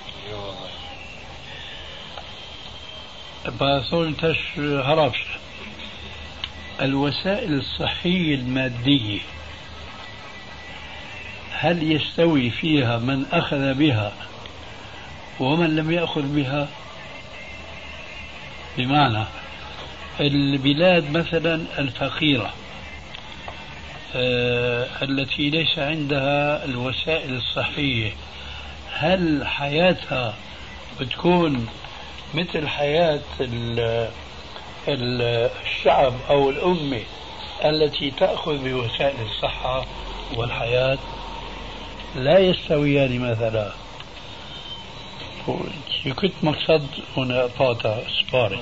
تش 4.14 4.60
هربش. 4.60 5.26
الوسائل 6.82 7.54
الصحية 7.54 8.36
المادية 8.36 9.20
هل 11.52 11.91
يستوي 11.91 12.50
فيها 12.50 12.98
من 12.98 13.26
أخذ 13.32 13.74
بها 13.74 14.12
ومن 15.39 15.76
لم 15.76 15.91
يأخذ 15.91 16.22
بها؟ 16.22 16.68
بمعنى 18.78 19.26
البلاد 20.20 21.18
مثلا 21.18 21.62
الفقيرة 21.78 22.54
آه 24.16 24.88
التي 25.02 25.50
ليس 25.50 25.80
عندها 25.80 26.66
الوسائل 26.66 27.36
الصحية 27.36 28.12
هل 28.94 29.48
حياتها 29.48 30.36
بتكون 31.00 31.68
مثل 32.34 32.68
حياة 32.68 33.22
الشعب 34.88 36.14
أو 36.30 36.50
الأمة 36.50 37.02
التي 37.66 38.12
تأخذ 38.12 38.58
بوسائل 38.58 39.16
الصحة 39.22 39.86
والحياة 40.36 40.98
لا 42.16 42.40
يستويان 42.40 43.20
مثلا. 43.20 43.72
كنت 46.16 46.34
مقصد 46.44 46.88
هنا 47.18 47.48
فاتا 47.48 48.04
سباري 48.20 48.60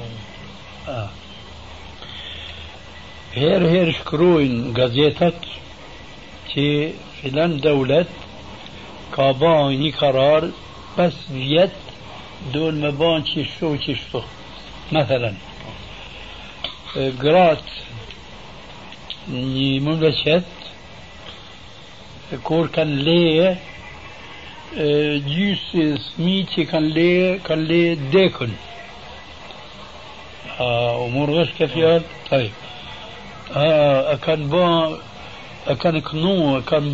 آه. 0.88 1.10
هير 3.34 3.68
هير 3.68 3.92
شكروين 3.92 4.74
gazetat 4.74 5.46
që 6.52 6.66
filan 7.22 7.60
devlet 7.64 8.10
ka 9.16 9.32
ba 9.34 9.70
një 9.72 9.92
karar 10.00 10.50
5 12.42 12.50
vjet 12.50 12.54
دون 12.54 12.82
me 12.82 12.92
ban 12.92 13.24
qishtu 13.24 13.78
qishtu 13.86 14.24
مثلا 14.92 15.34
grat 17.20 17.64
një 19.30 19.80
mëmleqet 19.86 20.44
kur 22.44 22.68
kanë 22.76 22.96
leje 23.08 23.58
gjysë 25.30 25.86
smi 26.08 26.46
që 26.52 26.62
kanë 26.72 26.90
leje 26.96 27.40
kanë 27.48 27.68
leje 27.70 27.96
dekën 28.14 28.54
a 30.60 30.98
u 31.04 31.10
murgësh 31.10 31.54
ka 31.58 31.68
fjallë 31.68 32.22
طيب 32.32 32.52
آه 33.56 34.16
كان 34.16 34.50
با 34.50 34.98
كان 35.82 36.02
كنو 36.02 36.62
كان 36.62 36.92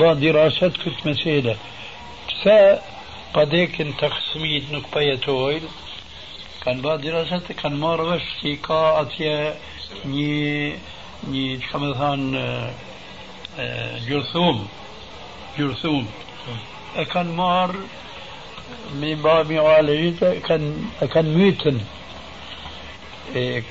با 3.36 3.43
دراسات 3.43 3.69
كنت 3.75 3.88
مسألة 3.88 3.88
سا 3.88 3.88
قديك 3.88 3.95
تقسميت 3.99 4.71
نك 4.71 4.84
بيتوين 4.93 5.61
كان 6.65 6.82
با 6.82 6.95
دراسات 6.95 7.51
كان 7.51 7.73
مارغش 7.80 8.21
في 8.41 8.55
كا 8.55 9.01
أتيا 9.01 9.57
ني 10.05 10.75
ني 11.28 11.57
كما 11.57 11.93
ثان 11.93 12.71
جرثوم. 14.09 14.67
جرثوم. 15.59 16.07
كان 17.13 17.36
مار 17.36 17.75
من 18.93 19.15
باب 19.15 19.51
معالجة 19.51 20.39
كان 20.39 20.86
كان 21.13 21.38
ميتن. 21.38 21.80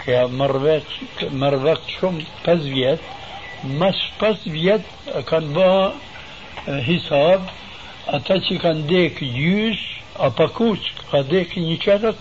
ka 0.05 0.27
mërveç 0.29 0.85
mërveç 1.33 1.87
shumë 1.97 2.25
5 2.45 2.67
vjet 2.75 3.01
mas 3.81 3.97
5 4.21 4.45
vjet 4.53 4.85
kanë 5.25 5.49
bë 5.57 5.71
hisab 6.85 7.41
ata 8.07 8.39
që 8.47 8.59
kanë 8.63 8.87
dek 8.91 9.21
gjysh 9.21 9.85
apo 10.27 10.49
kuç 10.59 10.93
ka 11.11 11.23
dek 11.23 11.57
një 11.57 11.79
qerët 11.85 12.21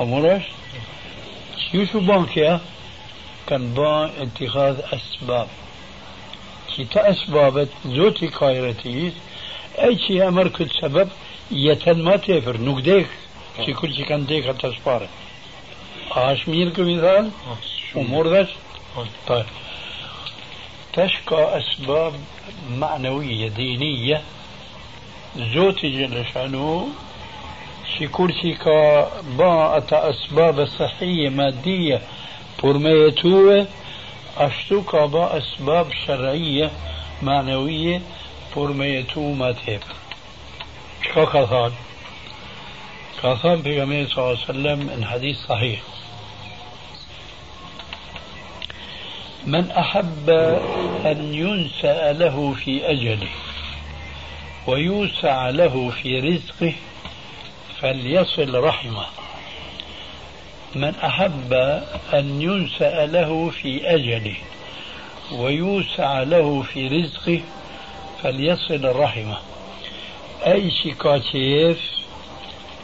أمرش 0.00 0.42
شو 1.72 1.84
شو 1.84 2.00
بانكيا 2.00 2.60
كان 3.46 3.74
بان 3.74 4.10
اتخاذ 4.20 4.76
أسباب 4.92 5.48
كي 6.76 6.86
أسبابت 6.96 7.68
زوتي 7.86 8.28
كايرتيز 8.28 9.12
أي 9.78 9.98
شيء 9.98 10.28
أمر 10.28 10.48
كل 10.48 10.70
سبب 10.80 11.08
يتن 11.50 12.02
ما 12.02 12.16
تفر 12.16 12.60
نقديك 12.60 13.06
شي 13.64 13.72
كل 13.72 13.94
شي 13.94 14.04
كان 14.04 14.26
ديك 14.26 14.48
حتى 14.48 14.72
سبارة 14.76 15.08
عاش 16.16 16.48
مير 16.48 16.68
كمثال 16.70 17.30
أمور 17.96 18.28
ذاش 18.28 18.48
طيب 19.26 19.46
تشكى 20.92 21.40
أسباب 21.60 22.14
معنوية 22.70 23.48
دينية 23.48 24.22
زوتي 25.36 25.90
جل 25.90 26.24
شأنه 26.34 26.88
شي 27.98 28.06
كرسي 28.08 28.54
كا 28.54 29.10
با 29.38 29.76
أتا 29.76 30.10
أسباب 30.10 30.64
صحية 30.64 31.28
مادية 31.28 32.00
برميتوه 32.62 33.66
أشتو 34.38 34.82
كا 34.82 35.06
با 35.06 35.38
أسباب 35.38 35.86
شرعية 36.06 36.70
معنوية 37.22 38.02
برميتو 38.56 39.32
ما 39.32 39.52
تهب. 39.52 39.80
شكا 41.02 41.24
كثان 41.24 41.72
كثان 43.22 43.62
في 43.62 44.06
صلى 44.06 44.18
الله 44.18 44.28
عليه 44.28 44.50
وسلم 44.50 44.78
من 44.78 45.04
حديث 45.04 45.36
صحيح. 45.48 45.80
من 49.46 49.70
أحب 49.70 50.30
أن 51.04 51.34
ينسأ 51.34 52.12
له 52.12 52.54
في 52.64 52.90
أجله. 52.90 53.28
ويوسع 54.70 55.50
له 55.50 55.90
في 56.02 56.20
رزقه 56.20 56.72
فليصل 57.80 58.54
رحمه. 58.54 59.06
من 60.74 60.94
أحب 61.04 61.52
أن 62.14 62.42
ينسأ 62.42 63.06
له 63.06 63.50
في 63.50 63.94
أجله 63.94 64.36
ويوسع 65.32 66.22
له 66.22 66.62
في 66.62 66.88
رزقه 66.88 67.40
فليصل 68.22 68.96
رحمه. 68.96 69.38
أي 70.46 70.70
شكاتيف 70.70 71.80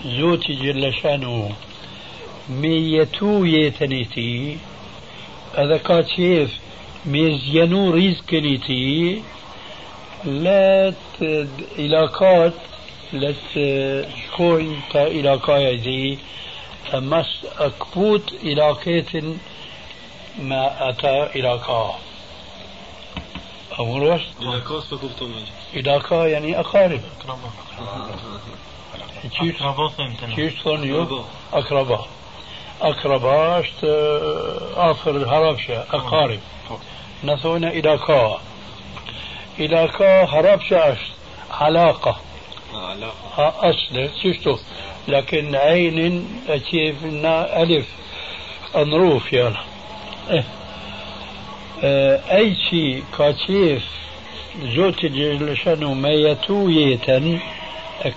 زوتي 0.04 0.52
جل 0.52 0.94
شأنه 1.02 1.52
ميتو 2.48 3.44
يتنيتي 3.44 4.58
هذا 5.58 5.76
كاتيف 5.76 6.50
ميزينو 7.06 7.90
رزقنيتي 7.90 9.22
لا 10.26 10.94
علاقات 11.78 12.52
لا 13.12 13.34
تكون 13.54 14.80
علاقة 14.94 15.72
دي 15.72 16.18
مس 16.94 17.46
أكبوت 17.58 18.34
علاقات 18.44 19.16
ما 20.38 20.90
أتى 20.90 21.28
علاقة 21.34 21.94
أمر 23.80 24.02
وش 24.04 24.20
علاقات 24.42 24.82
فكرتم 24.82 25.30
علاقة 25.76 26.26
يعني 26.26 26.60
أقارب۔ 26.60 27.00
أقرباء 29.24 29.90
كيف 30.36 30.62
ثانيو 30.64 31.02
أقرباء 31.52 32.06
أقرباء 32.82 33.64
آخر 34.76 35.16
هربشة 35.26 35.78
أقارب۔ 35.94 36.40
نثونا 37.24 37.68
علاقة 37.68 38.40
علاقة 39.60 40.24
هربشة 40.24 40.92
اشت 40.92 41.12
علاقة 41.50 42.16
علاقة 42.74 43.70
أصل 43.70 44.08
شفتوا 44.22 44.56
لكن 45.08 45.54
عين 45.54 46.28
كيف 46.70 46.96
ألف 47.04 47.86
أنروف 48.76 49.32
يلا 49.32 49.60
إيه. 50.30 50.44
آه، 51.84 52.20
أي 52.36 52.56
شيء 52.70 53.04
كاتيف 53.18 53.84
زوت 54.62 55.06
جلشانو 55.06 55.94
ما 55.94 56.10
يتويتا 56.10 57.38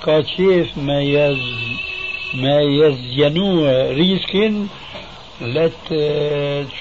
كاتيف 0.06 0.78
ما 0.78 1.02
يز 1.02 1.40
ما 2.34 2.62
يزينو 2.62 3.66
ريسكن 3.92 4.68
لت 5.42 5.88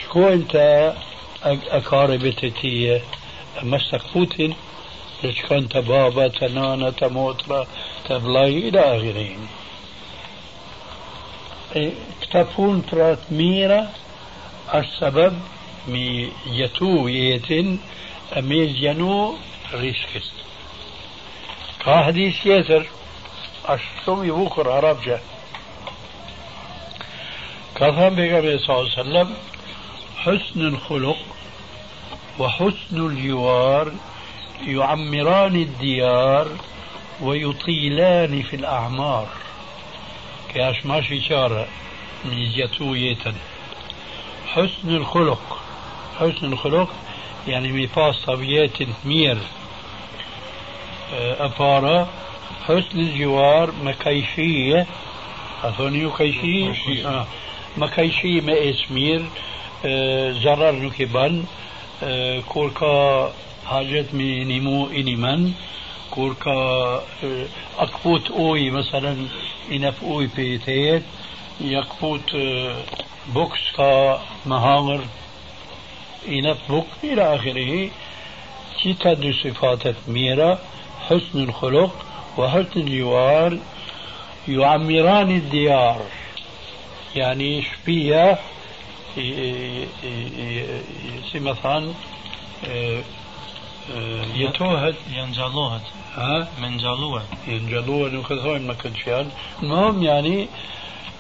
شكو 0.03 0.29
انت 0.29 0.93
أقاربتتي 1.71 3.01
مسك 3.63 4.01
فوتن 4.15 4.55
رجكون 5.25 5.69
تبابا 5.69 6.29
تنانا 6.29 6.91
تموترا 6.91 7.67
تبلاي 8.09 8.69
إلى 8.69 8.81
آخره 8.81 9.37
إيه، 11.77 11.93
اكتفون 12.23 12.87
ترات 12.87 13.19
ميرا 13.31 13.93
السبب 14.75 15.39
مي 15.89 16.33
يتو 16.47 17.09
يتن 17.09 17.79
أميز 18.39 18.77
ينو 18.85 19.37
ريسكست 19.75 20.33
كهديس 21.85 22.47
يتر 22.47 22.87
أشتم 23.67 24.25
يبوكر 24.25 24.71
عربجة 24.71 25.21
كفهم 27.77 28.15
بيقى 28.15 28.59
صلى 28.59 28.77
الله 28.77 28.91
عليه 28.99 29.01
وسلم 29.01 29.35
حسن 30.17 30.61
الخلق 30.61 31.17
وحسن 32.39 33.07
الجوار 33.07 33.93
يعمران 34.67 35.57
الديار 35.57 36.49
ويطيلان 37.21 38.43
في 38.43 38.57
الأعمار. 38.57 39.27
كاش 40.55 40.87
ماشي 40.87 41.21
شارة 41.21 41.67
ميزيتوية 42.25 43.35
حسن 44.47 44.89
الخلق. 44.89 45.61
حسن 46.19 46.53
الخلق 46.53 46.91
يعني 47.49 47.73
ميفاس 47.73 48.17
طبيعة 48.27 48.71
مير. 49.05 49.39
أفارة. 51.13 52.09
حسن 52.65 53.01
الجوار 53.01 53.73
مكيشية. 53.83 54.87
أثوني 55.65 56.11
كيشي 56.11 57.07
آه. 57.07 57.27
مكيشي 57.77 58.41
ما 58.41 58.71
اسمير 58.71 59.25
زرر 60.43 60.73
نكبان 60.73 61.45
آه، 62.03 62.41
كوركا 62.41 62.79
كا 62.81 63.33
حاجت 63.67 64.15
مي 64.15 64.45
نيمو 64.45 64.87
إني 64.87 65.17
من. 65.17 65.53
كل 66.11 66.35
أكبوت 67.79 68.31
أوي 68.31 68.71
مثلا 68.71 69.17
إنف 69.73 70.05
أوي 70.05 70.27
بيتيت 70.37 71.03
يكبوت 71.61 72.35
آه، 72.35 72.83
بوكس 73.35 73.61
كا 73.77 74.21
مهامر 74.47 75.01
إنف 76.29 76.59
بوك 76.69 76.87
إلى 77.05 77.35
آخره 77.35 77.91
كي 78.83 78.95
تدو 78.95 79.33
صفاتك 79.33 79.97
ميرا 80.09 80.59
حسن 81.09 81.43
الخلق 81.43 82.07
وحسن 82.39 82.81
الجوار. 82.81 83.59
يعمران 84.49 85.31
الديار 85.31 86.03
يعني 87.17 87.63
شبيه 87.63 88.39
مثلا 91.35 91.93
يتوهد 94.35 94.95
ينجلوهد 95.13 95.81
ها؟ 96.17 96.49
منجلوه 96.61 97.23
ينجلوه 97.47 98.23
thojnë 98.29 98.67
me 98.67 98.75
këtë 98.75 98.99
fjalë. 99.05 99.31
المهم 99.63 100.03
يعني 100.03 100.49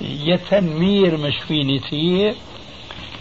يتنمير 0.00 1.16
مشفينتي 1.16 2.34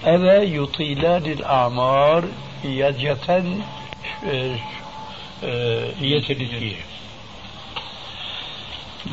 أذا 0.05 0.43
يطيلان 0.43 1.25
الأعمار 1.25 2.23
يجتن 2.63 3.61
يتنتي 6.01 6.75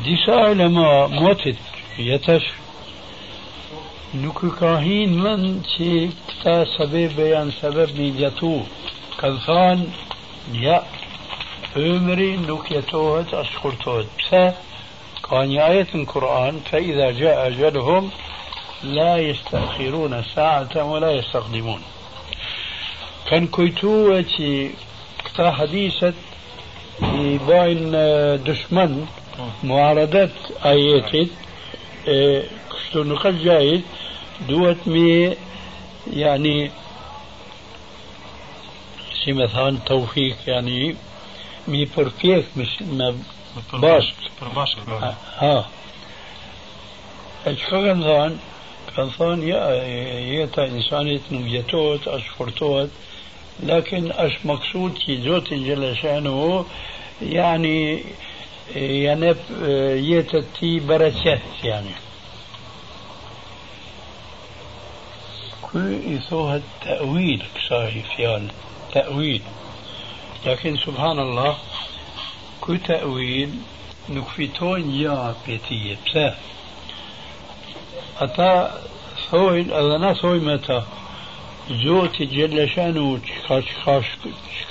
disa 0.03 0.49
ulema 0.51 1.07
motit 1.07 1.57
jetësh 1.97 2.47
نوك 4.23 4.45
كاهين 4.59 5.19
من 5.23 5.63
شيء 5.77 6.11
كتا 6.27 6.65
سبب 6.77 7.11
بيان 7.17 7.51
سبب 7.61 7.99
ني 7.99 8.11
جاتو 8.11 8.59
كالخان 9.19 9.87
يا 10.53 10.83
عمري 11.75 12.37
نوك 12.37 12.71
يتوهت 12.71 13.33
أشكرتوهت 13.33 14.05
بسا 14.19 14.55
كان 15.29 15.59
آية 15.59 15.87
القرآن 15.95 16.59
فإذا 16.71 17.11
جاء 17.11 17.47
أجلهم 17.47 18.09
لا 18.83 19.17
يستأخرون 19.17 20.23
ساعة 20.35 20.83
ولا 20.91 21.11
يستقدمون. 21.11 21.81
كان 23.29 23.47
كويتو 23.47 24.11
وشي 24.11 24.69
كتا 25.25 25.51
حديثة 25.51 26.13
آه، 27.03 27.15
يباين 27.15 27.91
دشمن 28.47 29.05
آه. 29.39 29.65
معارضة 29.67 30.29
آه، 30.65 30.71
آياتي 30.71 31.27
كشتو 32.71 33.03
نقل 33.03 33.43
جايت 33.43 33.83
دوت 34.41 34.87
مي 34.87 35.35
يعني 36.13 36.71
شي 39.23 39.33
مثلا 39.33 39.77
توفيق 39.85 40.35
يعني 40.47 40.95
مي 41.67 41.85
بورفيك 41.85 42.45
مش 42.57 42.81
ما 42.81 43.15
باش. 43.73 44.13
ها 45.01 45.17
آه، 45.41 45.57
آه. 45.57 45.65
الحقن 47.47 48.01
ظن 48.01 48.37
كان 48.95 49.09
ظن 49.09 49.47
يأتى 49.47 50.63
إنسان 50.65 51.07
يتنبيتوت 51.07 52.07
أشفرتوت 52.07 52.89
لكن 53.63 54.11
أش 54.11 54.31
مقصود 54.45 54.93
كي 55.05 55.21
زوت 55.21 55.53
جل 55.53 55.97
شأنه 55.97 56.65
يعني 57.21 58.03
يعني 58.75 59.35
يتتي 60.11 60.79
برشات 60.79 61.41
يعني. 61.63 61.89
يسوها 66.07 66.55
التأويل 66.55 67.43
كساي 67.55 68.03
فيان 68.15 68.47
تأويل. 68.93 69.41
لكن 70.45 70.77
سبحان 70.77 71.19
الله 71.19 71.57
كل 72.61 72.77
تأويل 72.79 73.49
نكفيتون 74.09 74.91
يا 74.91 75.35
بيتي 75.47 75.97
بسا 76.05 76.35
أتا 78.19 78.81
ثوين 79.31 79.71
أذنا 79.71 80.13
ثوي 80.13 80.39
متى؟ 80.39 80.83
ka, 83.47 83.57
ka, 83.83 84.01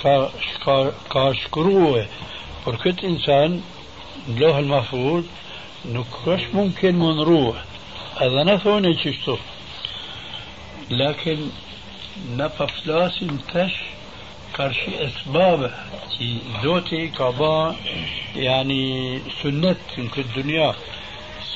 ka, 0.01 0.31
ka, 0.63 0.75
ka 1.11 1.23
shkruhe 1.35 2.05
për 2.63 2.77
këtë 2.83 3.09
insan 3.09 3.57
në 4.29 4.37
lohën 4.39 4.69
mafud 4.69 5.27
nuk 5.91 6.07
është 6.23 6.55
mumkin 6.55 6.95
لكن 10.91 11.37
نفافلاس 12.37 13.21
انتش 13.21 13.73
كرشي 14.55 15.07
اسباب 15.07 15.71
تي 16.17 16.37
زوتي 16.63 17.07
كابا 17.07 17.75
يعني 18.35 19.19
سنة 19.43 19.75
في 19.95 20.21
الدنيا 20.21 20.75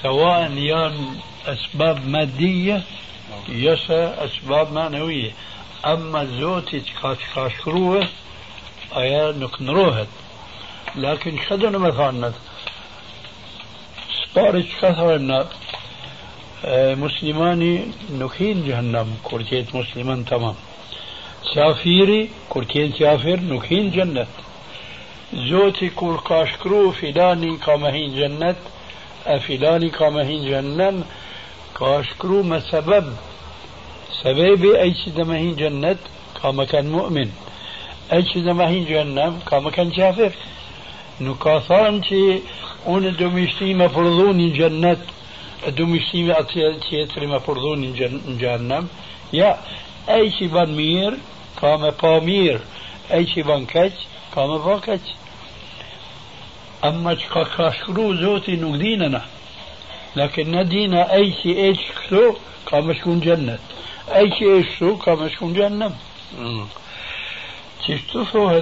سواء 0.01 0.51
يان 0.51 1.19
اسباب 1.45 2.07
مادية 2.07 2.81
يسا 3.49 4.25
اسباب 4.25 4.73
معنوية 4.73 5.31
اما 5.85 6.25
زوتي 6.25 6.79
تكاش 6.79 7.17
كاشروه 7.35 8.07
ايا 8.97 9.31
نكنروه 9.31 10.07
لكن 10.95 11.37
شدنا 11.49 11.77
مثلا 11.77 12.33
سبارش 14.23 14.65
كثرنا 14.81 15.47
كثرنا 16.63 16.95
مسلماني 16.95 17.85
نكين 18.19 18.67
جهنم 18.67 19.07
كورتيت 19.23 19.75
مسلمان 19.75 20.25
تمام. 20.25 20.55
سافيري 21.53 22.29
كورتين 22.49 22.91
سافر 22.99 23.39
نكين 23.39 23.91
جنة 23.91 24.27
زوتي 25.33 25.89
كور 25.89 26.17
كاشكرو 26.27 26.91
فلاني 26.91 27.57
كامهين 27.57 28.15
جنة 28.15 28.55
فلاني 29.47 29.89
كامهين 29.89 30.41
جهنم 30.49 31.03
كاشكرو 31.79 32.43
ما 32.43 32.59
سبب. 32.59 33.05
سببي 34.23 34.81
أي 34.81 34.93
شيء 34.93 35.31
هي 35.31 35.51
جنة 35.51 35.97
كما 36.41 36.65
كان 36.65 36.91
مؤمن. 36.91 37.29
أي 38.13 38.25
شيء 38.25 38.51
هي 38.61 38.83
جهنم 38.83 39.39
كما 39.49 39.69
كان 39.71 39.91
përdhuni 39.91 40.39
në 41.19 41.33
gjennet, 41.35 43.11
do 43.19 43.27
më 43.27 43.43
shti 43.51 43.73
me 43.75 45.18
atë 45.67 46.67
tjetëri 46.85 47.27
me 47.27 47.39
përdhuni 47.45 47.91
në 47.93 48.37
gjennem, 48.41 48.89
ja, 49.31 49.55
e 50.07 50.19
që 50.35 50.45
i 50.45 50.51
ban 50.53 50.75
mirë, 50.75 51.17
ka 51.59 51.77
me 51.77 51.91
pa 51.91 52.19
mirë, 52.23 52.61
e 53.09 53.23
që 53.31 53.41
i 53.41 53.47
ban 53.47 53.65
keq, 53.65 54.05
ka 54.33 54.45
me 54.47 54.59
pa 54.63 54.79
keq. 54.85 55.15
Amma 56.87 57.15
që 57.19 57.33
ka 57.33 57.43
ka 57.55 57.73
shkru 57.75 58.13
zoti 58.21 58.55
nuk 58.57 58.79
dina 58.79 59.09
na, 59.11 59.25
lakin 60.15 60.55
në 60.55 60.63
dina 60.69 61.09
e 61.17 61.25
që 61.41 61.57
e 61.67 61.73
që 61.81 61.99
këto, 61.99 62.23
ka 62.69 62.81
me 62.85 62.95
shku 62.95 63.17
në 63.17 63.27
gjennet. 63.27 63.75
أي 64.15 64.31
شيء 64.39 64.65
شو 64.79 64.97
كما 64.97 65.29
شكون 65.29 65.53
جهنم 65.53 65.93
تشتفوا 67.87 68.61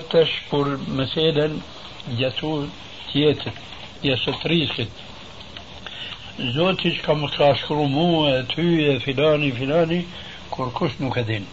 زوتش 6.40 7.02
كم 7.02 7.28
كاشكرو 7.28 7.88
مو 7.88 8.42
تي 8.56 9.00
فلاني 9.00 9.52
فلاني 9.52 10.06
كركش 10.52 10.92
نكدين 11.02 11.46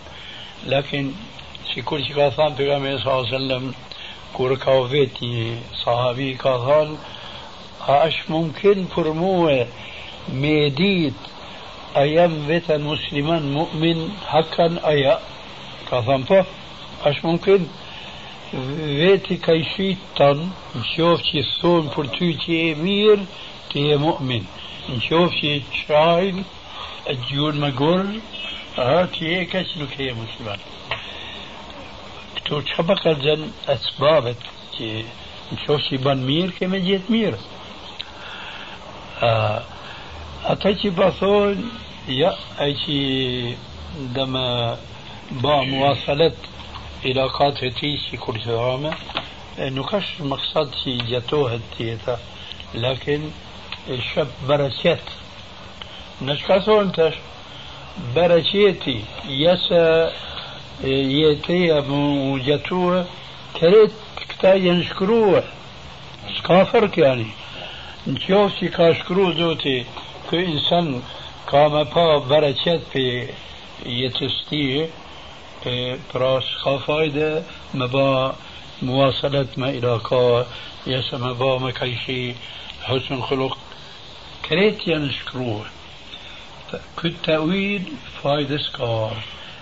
لكن 0.67 1.13
alajhi 3.25 3.35
wasallam 3.35 3.75
kur 4.37 4.53
ka 4.65 4.75
vetë 4.93 5.27
një 5.31 5.47
sahabi 5.83 6.29
ka 6.43 6.53
thënë 6.67 6.97
a 7.93 7.97
është 8.09 8.31
mumkin 8.35 8.87
për 8.95 9.07
mua 9.21 9.57
me 10.41 10.71
ditë 10.81 11.35
أيام 11.97 12.47
بيتا 12.47 12.77
مسلمان 12.77 13.53
مؤمن 13.53 13.99
حقا 14.27 14.67
أيا 14.87 15.19
كثم 15.91 16.23
أش 17.05 17.25
ممكن 17.25 17.67
thonë 21.61 21.91
për 21.95 22.07
ty 22.15 22.29
që 22.43 22.59
e 22.67 22.75
mirë, 22.79 23.25
të 23.71 23.83
je 23.89 23.97
mu'min. 23.99 24.45
نشوف 24.91 25.33
شي 25.33 25.63
شايل 25.89 26.43
الجيون 27.11 27.61
مقول 27.61 28.21
هاتي 28.79 29.37
هيك 29.37 29.57
اسلك 29.57 30.01
هي 30.01 30.13
مسلمان. 30.13 30.59
تو 32.45 32.61
تشبك 32.61 33.07
الزن 33.07 33.51
أسبابك 33.69 34.37
نشوف 35.53 35.81
شي 35.81 35.97
بان 35.97 36.27
مير 36.27 36.51
كما 36.51 36.79
جيت 36.79 37.11
مير. 37.11 37.35
آه 39.23 39.63
اتشي 40.45 40.91
باثون 40.91 41.71
يا 42.09 42.37
أي 42.61 42.77
شي 42.87 43.55
دما 44.15 44.79
با 45.31 45.63
مواصلت 45.63 46.37
إلى 47.05 47.27
قاتل 47.27 47.73
تيشي 47.73 48.17
كل 48.17 48.41
سرامه 48.45 48.95
نكش 49.59 50.21
مقصد 50.21 50.75
شي 50.85 50.97
جاتوه 50.97 51.61
تيتا 51.79 52.19
لكن 52.75 53.31
الشاب 53.89 54.29
بركات 54.49 54.99
نشكاسو 56.23 56.81
انتش 56.81 57.15
بركيتي 58.17 59.05
يسا 59.29 60.13
يتي 60.85 61.67
جاتوه 62.47 63.07
كريت 63.61 63.93
كتا 64.29 64.55
ينشكروه. 64.55 65.45
سكافرك 66.39 66.99
يعني. 66.99 67.27
نشوف 68.07 68.53
شي 68.61 68.69
كاشكرو 68.69 69.33
زوتي. 69.33 69.85
كو 70.31 70.37
انسان 70.37 71.03
për 71.51 73.25
jetës 73.85 74.37
ti 74.49 74.63
pra 76.13 76.41
s'ka 76.41 76.79
fajde 76.87 77.45
me 77.75 77.87
ba 77.89 78.35
muwasalet 78.83 79.57
me 79.57 79.69
ilaka 79.79 80.47
jese 80.87 81.19
me 81.19 81.35
ba 81.35 81.59
me 81.61 81.73
kajshi 81.73 82.37
husn 82.89 83.21
khuluk 83.27 83.57
كريت 84.49 84.89
يمشكروه 84.89 85.67
كالتأويل 87.03 87.83
فايد 88.23 88.57
سكار. 88.57 89.17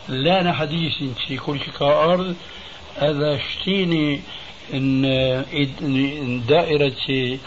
لا 0.08 0.52
حديث 0.52 1.02
في 1.26 1.36
كل 1.36 1.58
كأرض 1.78 2.36
اذا 2.98 3.38
شتيني 3.38 4.20
إن 4.74 6.42
دائرة 6.48 7.38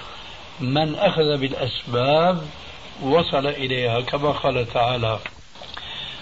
من 0.60 0.96
أخذ 0.96 1.38
بالأسباب 1.38 2.42
وصل 3.02 3.48
إليها 3.48 4.02
كما 4.02 4.32
قال 4.32 4.74
تعالى 4.74 5.20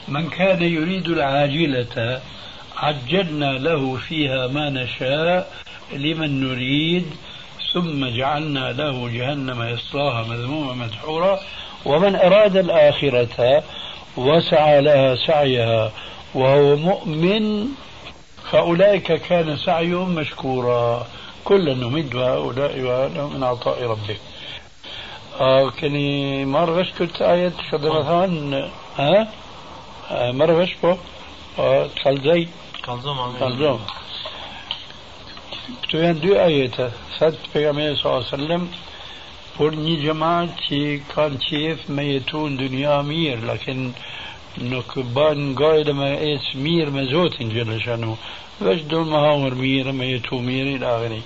من 0.08 0.30
كان 0.30 0.62
يريد 0.62 1.08
العاجلة 1.08 2.22
عجلنا 2.78 3.52
له 3.52 3.96
فيها 3.96 4.48
ما 4.48 4.70
نشاء 4.70 5.54
لمن 5.94 6.44
نريد 6.44 7.06
ثم 7.74 8.06
جعلنا 8.06 8.72
له 8.72 9.10
جهنم 9.10 9.64
يصلاها 9.64 10.24
مذموما 10.24 10.74
مدحورا. 10.74 11.40
ومن 11.86 12.16
أراد 12.16 12.58
الآخرة 12.58 13.64
وسعى 14.18 14.82
لها 14.82 15.16
سعيها 15.16 15.92
وهو 16.34 16.76
مؤمن 16.76 17.68
فأولئك 18.52 19.14
كان 19.14 19.58
سعيهم 19.58 20.16
مشكورا. 20.16 21.08
كلا 21.44 21.74
نمد 21.74 22.16
هؤلاء 22.16 22.80
وهؤلاء 22.80 23.28
من 23.28 23.44
عطاء 23.44 23.84
ربك. 23.84 24.20
آه 25.40 25.70
كني 25.70 26.46
مرة 26.46 26.88
كنت 27.00 27.22
آية 27.22 27.54
شدرتان 27.72 28.70
ها 28.98 29.28
مرة 30.12 30.70
بو 30.84 30.96
آه 31.60 31.88
تخلزي 31.88 32.48
تخلزوم 32.84 33.80
Këtu 35.68 36.02
janë 36.04 36.24
dy 36.24 36.34
ajete. 36.46 36.90
Thët 37.18 37.50
pejgamberi 37.54 37.98
sallallahu 37.98 38.24
alaihi 38.24 38.36
wasallam 38.36 38.68
për 39.58 39.78
një 39.86 39.96
xhamat 40.04 40.64
që 40.68 40.80
kanë 41.14 41.42
qef 41.48 41.90
me 41.90 42.08
jetu 42.10 42.46
në 42.48 42.60
dunia 42.64 43.02
mirë, 43.10 43.42
lakin 43.50 43.84
nuk 44.72 44.96
ban 45.16 45.54
gajde 45.60 45.94
me 45.98 46.10
ecë 46.32 46.64
mirë 46.66 46.96
me 46.96 47.06
Zotin 47.12 47.54
gjellë 47.54 47.82
shanu. 47.86 48.18
Veç 48.60 48.88
do 48.90 49.04
me 49.10 49.22
hamër 49.28 49.60
mirë, 49.62 49.94
me 50.00 50.10
jetu 50.14 50.42
mirë, 50.50 50.78
ila 50.80 50.98
akhiri. 50.98 51.22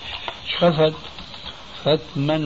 Çka 0.51 0.75
thët? 0.81 1.07
Thët 1.83 2.13
men 2.15 2.45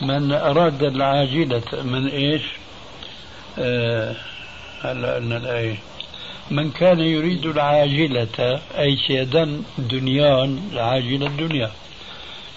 من 0.00 0.32
أراد 0.32 0.82
العاجلة 0.82 1.62
من 1.72 2.08
إيش 2.08 2.42
آه 3.58 4.16
هلا 4.82 5.14
قلنا 5.14 5.36
الآية 5.36 5.76
من 6.50 6.70
كان 6.70 7.00
يريد 7.00 7.46
العاجلة 7.46 8.60
أي 8.78 8.96
شيئا 8.96 9.62
دنيان 9.78 10.70
العاجلة 10.72 11.26
الدنيا. 11.26 11.70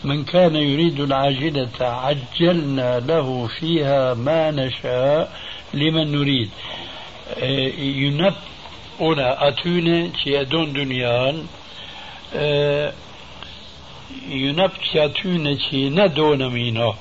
من 0.04 0.24
كان 0.24 0.56
يريد 0.56 1.00
العاجلة 1.00 1.70
عجلنا 1.80 3.00
له 3.00 3.48
فيها 3.48 4.14
ما 4.14 4.52
نشاء 4.52 5.32
لمن 5.74 6.12
نريد. 6.12 6.50
ينب 7.80 8.34
أنا 9.02 9.48
أتوني 9.48 10.12
شيئا 10.24 10.44
دنيان 10.44 11.46
ينب 14.30 14.72
شيئا 14.92 15.58
شي 15.70 15.90
ندون 15.90 16.50
مينا 16.50 16.94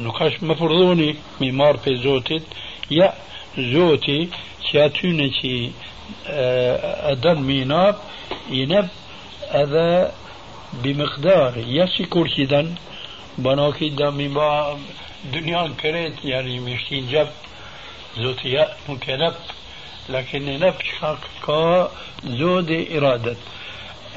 نكاش 0.00 0.42
مفرضوني 0.42 1.14
ميمار 1.40 1.76
في 1.76 1.96
زوتت 1.96 2.42
يا 2.90 3.12
زوتي 3.58 4.28
شيئا 4.70 4.88
شي 5.40 5.70
أدن 7.12 7.38
ميناب 7.40 7.96
ينب 8.50 8.88
هذا 9.50 10.12
بمقدار 10.72 11.52
يسي 11.56 12.04
كرسيدا 12.04 12.74
بناكي 13.38 13.88
دمي 13.88 14.28
با 14.28 14.78
دنيا 15.32 15.72
كريت 15.82 16.24
يعني 16.24 16.60
مشتين 16.60 17.08
جب 17.08 17.28
زوتيا 18.18 18.68
ممكن 18.88 19.32
لكن 20.08 20.60
نب 20.60 20.74
كا 21.46 21.90
زود 22.24 22.70
إرادة 22.96 23.36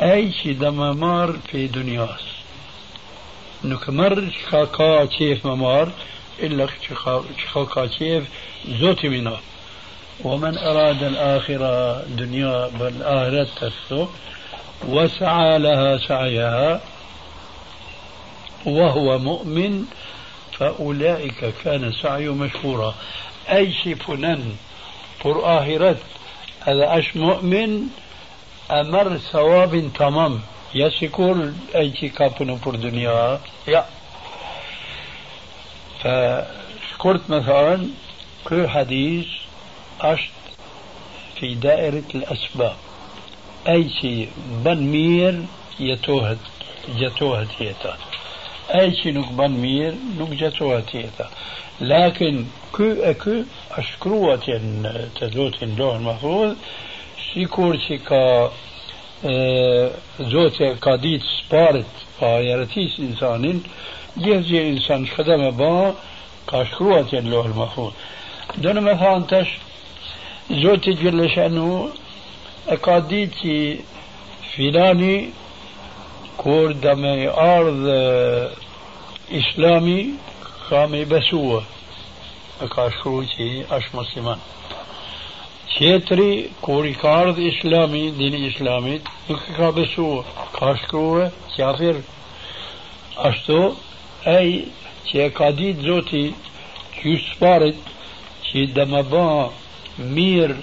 أي 0.01 0.31
شي 0.31 0.53
دمامار 0.53 1.37
في 1.51 1.67
دنياس 1.67 2.21
نكمر 3.63 4.31
شخاكا 4.41 5.05
كيف 5.05 5.45
ممار 5.45 5.91
إلا 6.39 6.67
شخاكا 7.43 7.85
كيف 7.85 8.23
زوتي 8.67 9.09
منا 9.09 9.37
ومن 10.23 10.57
أراد 10.57 11.03
الآخرة 11.03 12.03
دنيا 12.03 12.67
بالآخرة 12.67 13.47
تسو 13.55 14.07
وسعى 14.87 15.59
لها 15.59 15.97
سعيها 15.97 16.81
وهو 18.65 19.17
مؤمن 19.17 19.85
فأولئك 20.57 21.53
كان 21.63 21.91
سعي 21.91 22.29
مشكورا. 22.29 22.95
أي 23.49 23.73
شفنن 23.73 24.55
بر 25.25 25.57
آخرت 25.57 25.97
هذا 26.61 26.97
أش 26.97 27.15
مؤمن 27.15 27.87
أمر 28.71 29.17
ثواب 29.17 29.89
تمام. 29.99 30.41
يسكول 30.75 31.53
أي 31.75 31.93
شي 31.99 32.09
بر 32.65 32.75
دنيا 32.75 33.39
يا 33.67 33.85
فشكرت 35.99 37.29
مثلا 37.29 37.87
كل 38.43 38.69
حديث 38.69 39.27
أشت 40.01 40.31
في 41.39 41.55
دائرة 41.55 42.09
الأسباب. 42.15 42.75
أي 43.67 43.89
شيء 44.01 44.29
بن 44.65 44.77
مير 44.77 45.41
يتوهد 45.79 46.37
جتوهد 46.99 47.47
هيتا 47.59 47.97
أي 48.73 48.95
شيء 48.95 49.13
نك 49.13 49.31
بن 49.31 49.51
مير 49.51 49.93
نك 50.19 50.29
جتوهد 50.29 50.83
هيتا 50.93 51.29
لكن 51.81 52.45
كو 52.73 52.83
أكو 52.83 53.43
أشكروة 53.71 54.35
تزوت 55.19 55.63
اللوح 55.63 56.19
سيكور 57.33 57.77
شي 57.77 57.97
كا 57.97 58.51
زوت 60.19 60.61
jarëtis 62.21 62.99
insanin, 63.01 63.61
gjithë 64.21 64.47
gjë 64.47 64.61
insan 64.75 65.05
shkëda 65.09 65.37
me 65.41 65.51
ba, 65.57 65.93
ka 66.49 66.63
shkruat 66.69 67.13
jenë 67.13 67.31
lohë 67.33 67.55
mahfud. 67.57 67.93
Do 68.61 68.73
në 68.75 68.83
me 68.85 68.95
thanë 68.99 69.29
tash, 69.31 69.53
E 82.61 82.67
e 83.39 83.49
është 83.77 83.95
musliman 83.97 84.39
qetri 85.71 86.31
kur 86.65 86.85
i 86.85 86.93
ka 87.01 87.13
ardhë 87.21 87.47
islami 87.51 88.03
dini 88.17 88.43
islamit 88.49 89.07
nuk 89.29 89.47
e 89.49 89.55
ka 89.57 89.71
besua 89.77 90.19
ka 90.57 90.73
shkru 90.81 91.05
e 91.23 91.29
qafir 91.55 92.03
ashtu 93.29 93.61
ej 94.35 94.51
që 95.07 95.23
e 95.25 95.29
ka 95.39 95.49
ditë 95.57 95.87
zoti 95.87 96.25
qysë 96.99 97.39
parit 97.39 97.79
që 98.49 98.67
dhe 98.75 98.85
më 98.91 99.01
ba 99.15 99.25
مير 100.01 100.55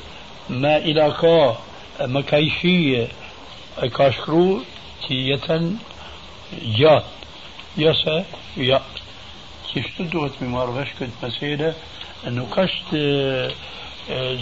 ما 0.51 0.77
إلى 0.77 1.15
كا 1.21 1.57
مكايشية 2.01 3.09
كاشكرو 3.97 4.61
تية 5.09 5.73
جات. 6.79 7.05
يسا 7.77 8.25
يا. 8.57 8.83
كيشتو 9.75 10.05
دوت 10.05 10.43
ممارغش 10.43 10.89
كنت 10.99 11.11
مسيدة 11.23 11.75
أنه 12.27 12.47
كشت 12.57 12.91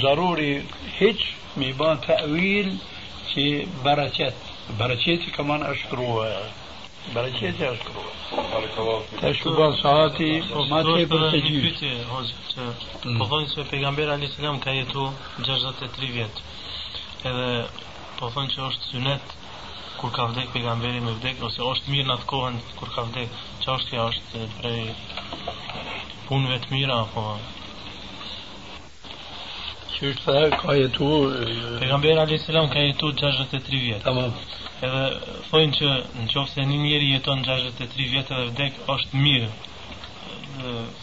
ضروري 0.03 0.63
هيج 0.99 1.21
ميبان 1.57 2.01
تأويل 2.01 2.77
تي 3.35 3.67
براتيت 3.85 4.35
براتيت 4.79 5.21
كمان 5.37 5.63
أشكروه 5.63 6.41
Bereqetja 7.15 7.71
është 7.77 7.93
grua. 7.95 8.99
Tash 9.21 9.47
u 9.47 9.55
bën 9.57 9.77
shahati, 9.81 10.31
po 10.51 10.65
më 10.71 10.83
tepër 10.89 11.25
të 11.33 11.41
gjyq. 11.47 11.83
Po 13.05 13.25
thonë 13.31 13.45
mm. 13.45 13.51
se 13.53 13.65
pejgamberi 13.71 14.15
alayhis 14.15 14.37
Selam 14.37 14.61
ka 14.65 14.75
jetu 14.75 15.09
63 15.39 16.13
vjet. 16.17 16.43
Edhe 17.31 17.51
po 18.19 18.31
thonë 18.35 18.55
që 18.55 18.65
është 18.71 18.91
sunet 18.91 19.37
kur 20.01 20.13
ka 20.13 20.27
vdek 20.33 20.51
pejgamberi 20.53 21.01
me 21.01 21.15
vdek 21.17 21.43
ose 21.47 21.63
është 21.65 21.93
mirë 21.93 22.09
në 22.09 22.17
atë 22.19 22.31
kohën 22.33 22.59
kur 22.81 22.93
ka 22.95 23.07
vdek. 23.11 23.39
Çështja 23.65 24.09
është 24.11 24.49
prej 24.59 24.83
punëve 26.27 26.59
të 26.65 26.75
mira 26.75 27.01
apo 27.07 27.29
Qështë 29.95 30.35
ka 30.61 30.75
jetu 30.77 31.09
Pejgamberi 31.81 32.19
Ali 32.21 32.39
selam 32.39 32.69
ka 32.73 32.83
jetu 32.83 33.13
63 33.13 33.83
vjet. 33.85 34.03
Tamam. 34.05 34.33
Edhe 34.85 35.05
thonë 35.51 35.77
që 35.79 35.93
në 36.21 36.27
qofë 36.33 36.53
se 36.53 36.65
një 36.69 36.79
njeri 36.83 37.13
jeton 37.15 37.45
63 37.47 38.09
vjetë 38.13 38.35
dhe 38.35 38.49
vdek, 38.51 38.81
është 38.95 39.23
mirë. 39.23 39.51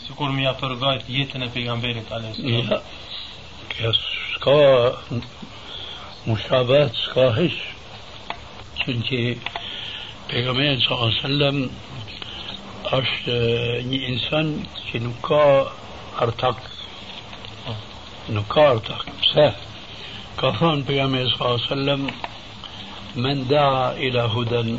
Sikur 0.03 0.33
mi 0.33 0.43
ja 0.43 0.53
përgajt 0.59 1.07
jetën 1.09 1.45
e 1.45 1.49
pejgamberit 1.53 2.11
a.s. 2.11 2.41
Ja, 2.43 2.81
kjo 3.73 3.93
s'ka 3.97 4.57
mushabat, 6.27 6.99
s'ka 7.05 7.29
hish. 7.37 7.61
Që 8.81 8.97
që 9.09 9.21
pejgamberit 10.33 10.85
s.a.s. 10.85 11.17
është 12.99 13.39
një 13.89 14.03
insan 14.11 14.53
që 14.89 15.03
nuk 15.07 15.17
ka 15.25 15.43
artak. 16.27 16.72
Nuk 18.29 18.47
ka 18.47 18.69
artak. 18.71 19.03
Pse? 19.21 19.47
Ka 20.39 20.51
thonë 20.59 20.85
pejgamberit 20.87 21.35
s.a.s. 21.35 22.23
من 23.15 23.47
دعا 23.47 23.91
إلى 23.91 24.19
هدى 24.19 24.75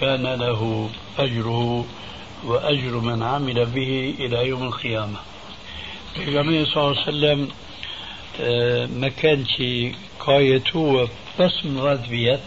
كان 0.00 0.22
له 0.26 0.90
أجره 1.18 1.84
وأجر 2.44 2.98
من 2.98 3.22
عمل 3.22 3.66
به 3.66 4.14
إلى 4.18 4.48
يوم 4.48 4.62
القيامة 4.62 5.18
النبي 6.16 6.64
صلى 6.64 6.84
الله 6.84 7.00
عليه 7.00 7.08
وسلم 7.08 7.48
ما 9.00 9.08
كانش 9.08 9.62
كايتو 10.26 11.06
بس 11.40 11.64
من 11.64 11.78
غاد 11.80 12.08
بيت 12.08 12.40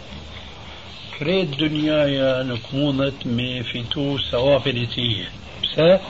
كريت 1.18 1.48
دنيايا 1.48 2.42
نكمونت 2.42 3.26
مي 3.26 3.62
فيتو 3.62 4.18
ثواب 4.18 4.68
نتيجة 4.68 5.28
بس 5.62 6.00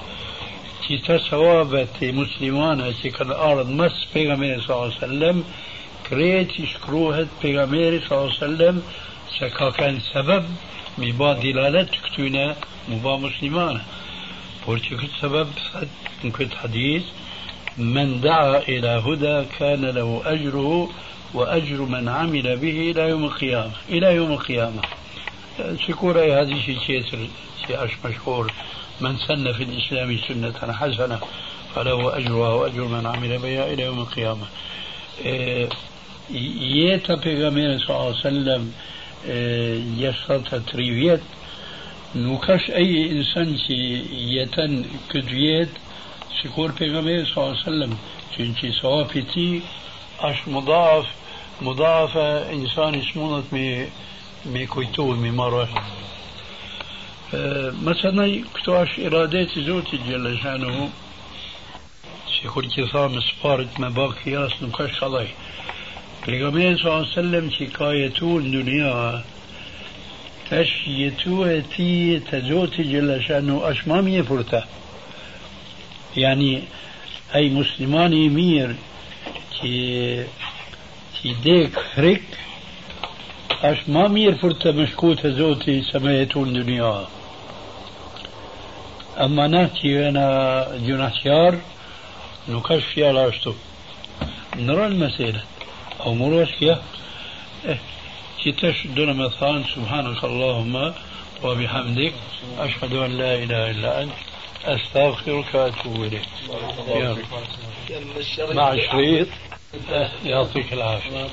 كتا 0.88 1.18
سوابت 1.18 1.96
مسلمانة 2.02 2.90
كي 3.02 3.10
قد 3.10 3.30
أرض 3.30 3.68
مس 3.70 4.06
بيغمير 4.14 4.60
صلى 4.60 4.76
الله 4.76 4.84
عليه 4.84 4.96
وسلم 4.96 5.44
كريت 6.06 6.52
شكروهت 6.72 7.28
بيغمير 7.42 7.92
صلى 8.06 8.18
الله 8.18 8.32
عليه 8.32 8.44
وسلم. 8.44 8.82
سكا 9.38 9.70
كان 9.70 10.00
سبب 10.14 10.44
مبا 10.98 11.32
دلالت 11.32 11.90
كتونة 12.04 12.56
مبا 12.88 13.16
مسلمانة 13.16 13.82
بورتي 14.66 14.96
كت 14.96 15.10
سبب 15.20 15.48
كت 16.36 16.54
حديث 16.54 17.04
من 17.78 18.20
دعا 18.20 18.58
إلى 18.58 19.02
هدى 19.06 19.44
كان 19.58 19.84
له 19.84 20.22
أجره 20.24 20.90
وأجر 21.34 21.82
من 21.82 22.08
عمل 22.08 22.56
به 22.56 22.90
إلى 22.90 23.02
يوم 23.08 23.24
القيامة. 23.24 23.72
إلى 23.88 24.14
يوم 24.14 24.32
القيامة. 24.32 24.82
شكور 25.86 26.20
اي 26.20 26.32
هذه 26.32 26.60
شيء 26.60 26.78
تيسر 26.86 27.28
شيء 27.66 27.88
مشهور 28.04 28.52
من 29.00 29.16
سن 29.16 29.52
في 29.52 29.62
الإسلام 29.62 30.18
سنة 30.28 30.72
حسنة 30.72 31.20
فله 31.74 32.16
أجرها 32.16 32.54
وأجر 32.54 32.84
من 32.84 33.06
عمل 33.06 33.38
بها 33.38 33.72
إلى 33.72 33.82
يوم 33.82 34.00
القيامة. 34.00 34.46
إيه، 35.24 35.68
ييتا 36.30 37.14
بيغامير 37.14 37.78
صلى 37.78 37.90
الله 37.90 38.06
عليه 38.06 38.16
وسلم 38.16 38.72
إيه، 39.26 39.82
يشرط 39.98 40.54
تريويت 40.54 41.20
نوكاش 42.14 42.70
أي 42.70 43.10
إنسان 43.12 43.58
شي 43.58 44.02
يتن 44.12 44.84
كدويت 45.10 45.68
شكور 46.42 46.70
بيغامير 46.70 47.26
صلى 47.26 47.44
الله 47.44 47.48
عليه 47.48 47.62
وسلم. 47.62 47.98
شنشي 48.36 48.72
صوافتي 48.72 49.60
اش 50.20 50.48
مضاف 50.48 51.06
مضافه 51.62 52.52
إنسان 52.52 52.94
اسمونت 52.94 53.44
مي 53.52 53.86
مي 54.46 54.66
كويتو 54.66 55.14
مي 55.14 55.30
مرة 55.30 55.68
مثلا 57.82 58.44
كتواش 58.54 58.98
إرادات 58.98 59.58
زوتي 59.58 59.96
جل 59.96 60.38
شانه 60.42 60.90
sikur 62.38 62.66
që 62.70 62.84
tha 62.92 63.08
me 63.10 63.20
sparit 63.24 63.78
me 63.82 63.88
bak 63.90 64.20
jas 64.26 64.52
nuk 64.62 64.76
është 64.84 64.98
kallaj. 65.00 65.28
Pejgamberi 66.22 66.78
sa 66.78 67.00
sallam 67.14 67.48
që 67.50 67.66
ka 67.74 67.88
jetu 67.96 68.36
në 68.44 68.50
dunia 68.54 68.92
është 70.58 70.94
jetu 71.00 71.38
e 71.50 71.56
ti 71.72 71.90
të 72.28 72.42
zoti 72.48 72.86
gjellëshanu 72.90 73.58
është 73.70 73.90
ma 73.90 73.98
mirë 74.06 74.26
për 74.28 74.44
ta. 74.50 74.62
Yani 76.22 76.52
ai 77.34 77.50
muslimani 77.58 78.24
i 78.26 78.30
mirë 78.38 78.76
që 79.56 79.74
që 81.18 81.34
dek 81.44 81.82
hrik 81.96 82.38
اش 83.62 83.78
ما 83.88 84.08
مير 84.08 84.34
فرت 84.34 84.66
مشكوت 84.66 85.26
زوتي 85.26 85.82
سميتون 85.82 86.48
الدنيا 86.48 87.06
اما 89.20 89.46
ناتي 89.46 90.08
أنا 90.08 90.68
جناسيار 90.86 91.58
نكشف 92.48 92.86
فيها 92.94 93.12
لاشتو 93.12 93.52
نرى 94.56 94.86
المسيرة 94.86 95.42
أو 96.00 96.14
مروشكيا 96.14 96.82
كتش 98.44 98.86
دون 98.86 99.16
مثال 99.16 99.64
سبحانك 99.74 100.24
اللهم 100.24 100.92
وبحمدك 101.44 102.12
اشهد 102.58 102.92
ان 102.92 103.18
لا 103.18 103.34
اله 103.34 103.70
الا 103.70 104.02
انت 104.02 104.12
استغفرك 104.64 105.54
واتوب 105.54 106.04
اليك 106.04 106.22
مع 108.54 108.72
الشريط 108.72 109.28
يعطيك 110.24 110.72
العافيه 110.72 111.26